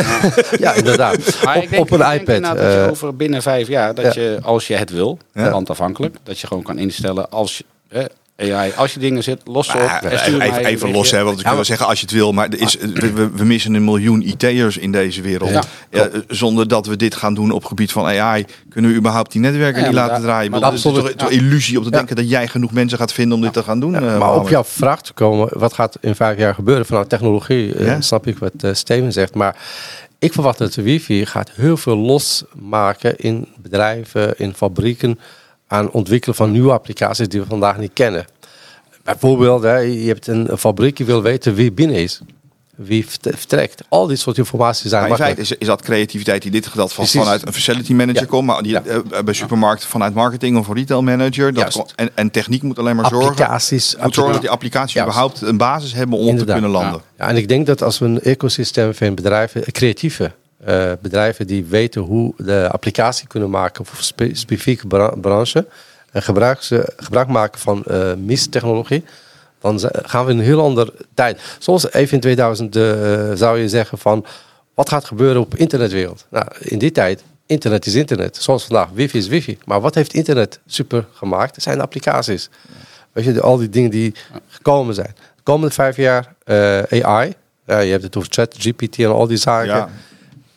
ja 0.59 0.73
inderdaad. 0.75 1.43
Maar 1.45 1.57
Op, 1.57 1.63
ik 1.63 1.71
denk, 1.71 1.83
op 1.83 1.91
een 1.91 2.01
ik 2.01 2.07
denk 2.07 2.21
iPad. 2.21 2.35
inderdaad 2.35 2.57
dat 2.57 2.73
je 2.73 2.81
eh, 2.85 2.91
over 2.91 3.17
binnen 3.17 3.43
vijf 3.43 3.69
jaar, 3.69 3.95
dat 3.95 4.15
ja. 4.15 4.23
je 4.23 4.39
als 4.43 4.67
je 4.67 4.75
het 4.77 4.91
wil, 4.91 5.19
Ja. 5.33 5.51
landafhankelijk, 5.51 6.17
dat 6.23 6.39
je 6.41 6.47
gewoon 6.47 6.63
kan 6.63 6.79
instellen 6.79 7.31
als 7.31 7.57
je, 7.59 7.65
eh, 7.89 8.05
AI, 8.39 8.73
als 8.77 8.95
je 8.95 9.01
dingen 9.01 9.23
zit, 9.23 9.41
los 9.45 9.69
op. 9.69 9.75
Maar, 9.75 10.05
even, 10.05 10.65
even 10.65 10.91
los, 10.91 11.11
hè, 11.11 11.17
want 11.17 11.29
we 11.29 11.35
kunnen 11.37 11.55
wel 11.55 11.65
zeggen 11.65 11.87
als 11.87 12.01
je 12.01 12.05
het 12.07 12.15
wil, 12.15 12.33
maar 12.33 12.49
er 12.49 12.61
is, 12.61 12.77
we, 13.35 13.45
missen 13.45 13.75
een 13.75 13.85
miljoen 13.85 14.23
IT'ers 14.29 14.77
in 14.77 14.93
deze 14.93 15.23
wereld. 15.23 15.51
Ja. 15.51 15.63
Ja, 15.91 16.09
zonder 16.29 16.69
dat 16.69 16.87
we 16.87 16.97
dit 16.97 17.15
gaan 17.15 17.35
doen 17.35 17.51
op 17.51 17.65
gebied 17.65 17.93
van 17.93 18.05
AI, 18.07 18.45
kunnen 18.69 18.91
we 18.91 18.97
überhaupt 18.97 19.33
die 19.33 19.41
netwerken 19.41 19.81
Ja, 19.81 19.87
niet 19.87 19.97
laten 19.97 20.23
draaien. 20.23 20.51
maar 20.51 20.61
dat 20.61 20.73
is 20.73 20.83
toch, 20.83 21.11
illusie 21.29 21.77
om 21.79 21.83
te 21.85 21.91
Ja. 21.91 21.97
denken 21.97 22.17
dat 22.17 22.29
jij 22.31 22.49
genoeg 22.49 22.73
mensen 22.73 22.99
gaat 22.99 23.13
vinden 23.13 23.37
om 23.37 23.43
dit 23.43 23.53
te 23.53 23.63
gaan 23.63 23.81
doen. 23.81 23.95
eh, 23.95 24.19
maar 24.19 24.35
op 24.35 24.49
jouw 24.49 24.65
vraag 24.65 25.03
te 25.03 25.13
komen, 25.13 25.49
wat 25.59 25.73
gaat 25.73 25.97
in 26.01 26.15
vijf 26.15 26.39
jaar 26.39 26.55
gebeuren 26.55 26.87
vanuit 26.87 27.09
technologie? 27.09 27.75
eh, 27.75 27.87
Ja. 27.87 28.01
snap 28.01 28.27
ik 28.27 28.39
wat 28.39 28.53
eh, 28.61 28.71
Steven 28.75 29.13
zegt. 29.13 29.35
Maar 29.35 29.57
ik 30.19 30.33
verwacht 30.33 30.59
dat 30.59 30.73
de 30.73 30.83
wifi 30.83 31.27
gaat 31.27 31.51
heel 31.55 31.77
veel 31.77 31.97
losmaken 31.97 33.17
in 33.19 33.49
bedrijven, 33.63 34.39
in 34.39 34.55
fabrieken, 34.55 35.19
aan 35.67 35.91
ontwikkelen 35.91 36.37
van 36.37 36.51
nieuwe 36.51 36.73
applicaties 36.73 37.29
die 37.29 37.41
we 37.41 37.47
vandaag 37.47 37.79
niet 37.79 37.91
kennen. 37.93 38.25
Bijvoorbeeld, 39.05 39.63
hè, 39.63 39.77
je 39.79 40.07
hebt 40.07 40.27
een 40.27 40.49
fabriek, 40.59 40.99
je 40.99 41.05
wil 41.05 41.23
weten 41.23 41.55
wie 41.55 41.73
binnen 41.73 41.97
is. 41.97 42.21
Wie 42.77 43.07
vert- 43.07 43.37
vertrekt. 43.39 43.83
Al 43.89 44.07
dit 44.07 44.19
soort 44.19 44.39
informatie 44.39 44.89
zijn 44.89 45.03
Maar 45.03 45.11
in 45.11 45.17
feite 45.17 45.41
is, 45.41 45.53
is 45.53 45.67
dat 45.67 45.83
creativiteit 45.83 46.43
die 46.43 46.51
dit 46.51 46.67
geval 46.67 46.89
van, 46.89 47.07
vanuit 47.07 47.47
een 47.47 47.53
facility 47.53 47.93
manager 47.93 48.21
Ja. 48.23 48.27
komt, 48.29 48.47
maar 48.47 48.63
die 48.63 48.73
Ja. 48.73 48.83
eh, 48.85 48.99
bij 49.25 49.35
supermarkten 49.35 49.89
vanuit 49.89 50.15
marketing 50.15 50.59
of 50.59 50.69
retail 50.73 51.03
manager. 51.03 51.53
Dat 51.55 51.73
kon- 51.73 51.87
en, 51.97 52.11
en 52.15 52.31
techniek 52.31 52.63
moet 52.63 52.79
alleen 52.79 52.97
maar 52.97 53.07
zorgen, 53.09 53.29
Applicaties. 53.31 53.97
moet 54.03 54.15
zorgen 54.15 54.33
dat 54.33 54.43
die 54.43 54.51
applicaties 54.51 54.93
Juist. 54.93 55.09
überhaupt 55.09 55.41
een 55.41 55.57
basis 55.57 55.93
hebben 55.95 56.19
om 56.19 56.37
te 56.39 56.45
kunnen 56.45 56.71
landen. 56.71 57.01
Ja, 57.19 57.29
en 57.29 57.37
ik 57.37 57.49
denk 57.49 57.67
dat 57.67 57.83
als 57.83 57.99
we 57.99 58.05
een 58.05 58.21
ecosysteem 58.21 58.95
van 58.95 59.15
bedrijven, 59.15 59.63
creatieve 59.73 60.33
eh, 60.67 60.93
bedrijven 61.01 61.47
die 61.47 61.65
weten 61.65 62.01
hoe 62.01 62.35
de 62.37 62.69
applicatie 62.73 63.27
kunnen 63.29 63.51
maken 63.51 63.87
voor 63.87 63.99
spe- 64.05 64.35
specifieke 64.35 64.87
bra- 64.87 65.15
branche 65.21 65.67
en 66.13 66.23
gebruik, 66.23 66.63
ze, 66.63 66.93
gebruik 66.97 67.29
maken 67.29 67.61
van 67.61 67.85
eh 67.85 68.15
MIS-technologie, 68.15 69.05
dan 69.61 69.81
gaan 69.93 70.25
we 70.25 70.31
in 70.33 70.39
een 70.39 70.45
heel 70.45 70.61
andere 70.63 70.93
tijd. 71.15 71.41
Zoals 71.59 71.93
even 71.93 72.15
in 72.15 72.21
2000 72.21 72.77
eh, 72.77 72.83
zou 73.35 73.59
je 73.59 73.69
zeggen 73.69 73.99
van 73.99 74.25
wat 74.75 74.89
gaat 74.89 75.05
gebeuren 75.05 75.41
op 75.43 75.55
internetwereld? 75.57 76.27
Nou, 76.31 76.47
in 76.59 76.79
die 76.79 76.93
tijd, 76.93 77.23
internet 77.47 77.87
is 77.87 77.95
internet. 77.95 78.37
Zoals 78.37 78.65
vandaag, 78.65 78.89
wifi 78.93 79.19
is 79.19 79.29
wifi. 79.29 79.59
Maar 79.65 79.81
wat 79.81 79.95
heeft 79.95 80.13
internet 80.15 80.59
super 80.67 81.07
gemaakt? 81.13 81.55
Het 81.55 81.65
zijn 81.65 81.81
applicaties. 81.81 82.49
Weet 83.13 83.25
je, 83.25 83.41
al 83.41 83.57
die 83.57 83.69
dingen 83.69 83.91
die 83.91 84.15
gekomen 84.49 84.95
zijn. 84.95 85.15
De 85.37 85.43
komende 85.43 85.75
vijf 85.75 85.97
jaar 85.97 86.35
AI. 86.91 87.35
Je 87.67 87.75
hebt 87.75 88.03
het 88.03 88.17
over 88.17 88.29
chat, 88.33 88.55
GPT 88.59 88.99
en 88.99 89.07
al 89.13 89.27
die 89.27 89.37
zaken. 89.37 89.67
Ja. 89.75 89.89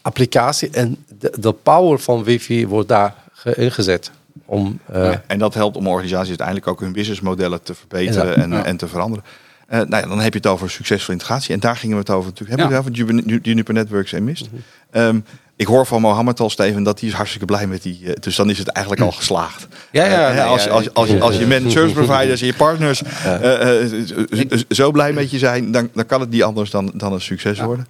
Applicatie. 0.01 0.69
En 0.71 0.97
de, 1.19 1.31
de 1.39 1.51
power 1.51 1.99
van 1.99 2.23
wifi 2.23 2.67
wordt 2.67 2.87
daar 2.89 3.13
ge- 3.33 3.55
ingezet. 3.55 4.11
Om, 4.45 4.79
eh, 4.91 5.11
En 5.27 5.39
dat 5.39 5.53
helpt 5.53 5.77
om 5.77 5.87
organisaties 5.87 6.27
uiteindelijk 6.29 6.67
ook 6.67 6.79
hun 6.79 6.91
businessmodellen 6.91 7.61
te 7.63 7.73
verbeteren 7.73 8.35
en, 8.35 8.65
en 8.65 8.77
te 8.77 8.87
veranderen. 8.87 9.25
Eh, 9.67 9.77
nou 9.79 10.03
ja, 10.03 10.09
dan 10.09 10.19
heb 10.19 10.33
je 10.33 10.39
het 10.39 10.47
over 10.47 10.69
succesvolle 10.69 11.17
integratie. 11.17 11.53
En 11.53 11.59
daar 11.59 11.75
gingen 11.77 11.95
we 11.95 12.01
het 12.01 12.09
over 12.09 12.29
natuurlijk 12.29 12.59
hebben. 12.59 12.75
Ja. 12.77 12.83
we 12.83 12.89
het 12.91 13.23
over 13.25 13.39
Juniper- 13.41 13.73
Networks 13.73 14.13
en 14.13 14.23
Mist. 14.23 14.49
Ehm, 14.91 15.19
ik 15.55 15.67
hoor 15.67 15.85
van 15.85 16.01
Mohammed 16.01 16.39
al, 16.39 16.49
Steven, 16.49 16.83
dat 16.83 16.99
hij 16.99 17.09
is 17.09 17.15
hartstikke 17.15 17.45
blij 17.45 17.67
met 17.67 17.81
die. 17.83 17.99
eh, 18.05 18.13
dus 18.19 18.35
dan 18.35 18.49
is 18.49 18.57
het 18.57 18.67
eigenlijk 18.67 19.05
al 19.05 19.11
geslaagd. 19.11 19.67
Ja, 19.91 20.05
ja, 20.05 20.27
Eh, 20.29 20.33
nee, 20.35 20.43
als, 20.43 20.63
ja, 20.63 20.69
als, 20.69 20.93
als, 20.93 21.09
je, 21.09 21.19
als 21.19 21.37
je 21.37 21.45
met 21.45 21.71
service 21.71 21.93
providers 21.93 22.41
en 22.41 22.47
je 22.47 22.53
partners 22.53 23.01
eh, 23.03 23.81
eh, 23.83 24.59
zo 24.69 24.91
blij 24.91 25.13
met 25.13 25.31
je 25.31 25.37
zijn, 25.37 25.71
dan, 25.71 25.89
dan 25.93 26.05
kan 26.05 26.19
het 26.19 26.29
niet 26.29 26.43
anders 26.43 26.69
dan, 26.69 26.91
dan 26.95 27.13
een 27.13 27.21
succes 27.21 27.59
worden. 27.59 27.87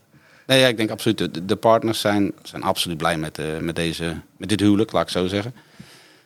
Nee, 0.49 0.59
ja, 0.59 0.67
ik 0.67 0.77
denk 0.77 0.89
absoluut. 0.89 1.17
De, 1.17 1.45
de 1.45 1.55
partners 1.55 1.99
zijn, 1.99 2.31
zijn 2.43 2.63
absoluut 2.63 2.97
blij 2.97 3.17
met, 3.17 3.37
eh, 3.37 3.45
met, 3.59 3.75
deze, 3.75 4.15
met 4.37 4.49
dit 4.49 4.59
huwelijk, 4.59 4.91
laat 4.91 5.03
ik 5.03 5.09
zo 5.09 5.27
zeggen. 5.27 5.53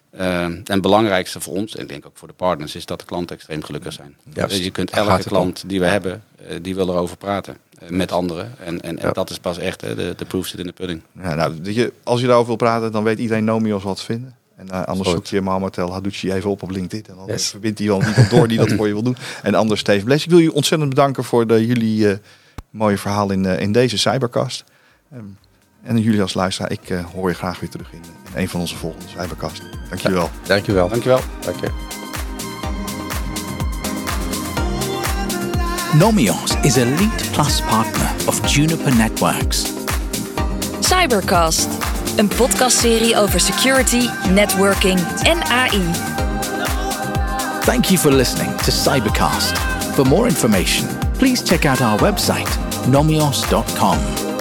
Eh, 0.10 0.44
en 0.44 0.64
het 0.64 0.82
belangrijkste 0.82 1.40
voor 1.40 1.54
ons, 1.54 1.76
en 1.76 1.82
ik 1.82 1.88
denk 1.88 2.06
ook 2.06 2.18
voor 2.18 2.28
de 2.28 2.34
partners, 2.34 2.76
is 2.76 2.86
dat 2.86 3.00
de 3.00 3.06
klanten 3.06 3.36
extreem 3.36 3.64
gelukkig 3.64 3.94
zijn. 3.94 4.16
Dus 4.24 4.58
je 4.58 4.72
kunt 4.72 4.90
elke 4.92 5.24
klant 5.24 5.64
die 5.68 5.80
we 5.80 5.86
hebben, 5.86 6.24
eh, 6.48 6.58
die 6.62 6.76
wil 6.76 6.90
erover 6.90 7.18
praten 7.18 7.58
met 7.88 8.12
anderen. 8.12 8.54
En, 8.60 8.82
en, 8.82 9.00
en 9.00 9.14
dat 9.14 9.30
is 9.30 9.40
pas 9.40 9.58
echt, 9.58 9.82
hè, 9.82 9.96
de, 9.96 10.14
de 10.18 10.26
proof 10.26 10.48
zit 10.48 10.60
in 10.60 10.66
de 10.66 10.74
pudding. 10.74 11.02
Ja, 11.22 11.36
nou, 11.36 11.72
je, 11.72 11.94
als 12.04 12.20
je 12.20 12.26
daarover 12.26 12.48
wil 12.48 12.68
praten, 12.68 12.92
dan 12.92 13.04
weet 13.04 13.20
iedereen 13.20 13.44
Nomios 13.44 13.84
wat 13.84 13.98
te 13.98 14.04
vinden. 14.04 14.36
En 14.56 14.86
anders 14.86 15.10
zoek 15.10 15.26
je 15.26 15.42
Mohammed 15.42 15.78
El 15.78 15.92
Hadouchi 15.92 16.32
even 16.34 16.50
op 16.50 16.64
op 16.64 16.70
LinkedIn. 16.70 17.06
En 17.10 17.16
dan 17.16 17.28
Yes. 17.28 17.48
verbindt 17.50 17.80
hij 17.80 17.88
wel 17.88 18.04
iemand 18.04 18.30
door 18.30 18.48
die 18.48 18.58
dat 18.58 18.72
voor 18.78 18.88
je 18.88 18.94
wil 18.94 19.04
doen. 19.04 19.18
En 19.44 19.56
anders 19.56 19.80
Steve 19.80 20.06
Bles. 20.06 20.24
Ik 20.24 20.30
wil 20.30 20.40
je 20.40 20.54
ontzettend 20.54 20.90
bedanken 20.90 21.24
voor 21.24 21.48
de, 21.48 21.66
jullie 21.66 22.20
mooie 22.74 22.98
verhaal 22.98 23.32
in, 23.32 23.46
eh, 23.46 23.60
in 23.60 23.72
deze 23.72 23.98
Cybercast. 23.98 24.64
Ehm, 25.12 25.24
en 25.84 25.98
jullie 25.98 26.22
als 26.22 26.34
luisteraar, 26.34 26.72
ik 26.72 26.90
eh, 26.90 27.06
hoor 27.06 27.30
je 27.30 27.36
graag 27.36 27.60
weer 27.60 27.70
terug 27.70 27.92
in, 27.92 28.02
in 28.34 28.42
een 28.42 28.50
van 28.50 28.60
onze 28.60 28.76
volgende 28.76 29.06
Cybercast. 29.08 29.62
Dankjewel. 29.90 30.30
dankjewel. 30.48 30.90
Dankjewel. 30.90 31.20
Dank 31.40 31.60
je. 31.60 31.92
Nomios 35.98 36.56
is 36.62 36.78
a 36.78 36.86
Lead 36.86 37.32
Plus 37.32 37.62
partner 37.62 38.10
of 38.28 38.54
Juniper 38.54 38.96
Networks. 38.96 39.74
Cybercast, 40.80 41.68
een 42.18 42.28
podcastserie 42.28 43.18
over 43.18 43.40
security, 43.40 44.10
networking 44.30 45.00
en 45.22 45.44
AI. 45.44 45.82
Thank 47.60 47.86
you 47.86 47.98
for 47.98 48.12
listening 48.12 48.58
to 48.58 48.72
Cybercast. 48.72 49.58
For 49.94 50.08
more 50.08 50.28
information, 50.28 50.88
please 51.18 51.44
check 51.44 51.66
out 51.66 51.82
our 51.82 52.00
website, 52.00 52.50
nomios.com. 52.88 54.33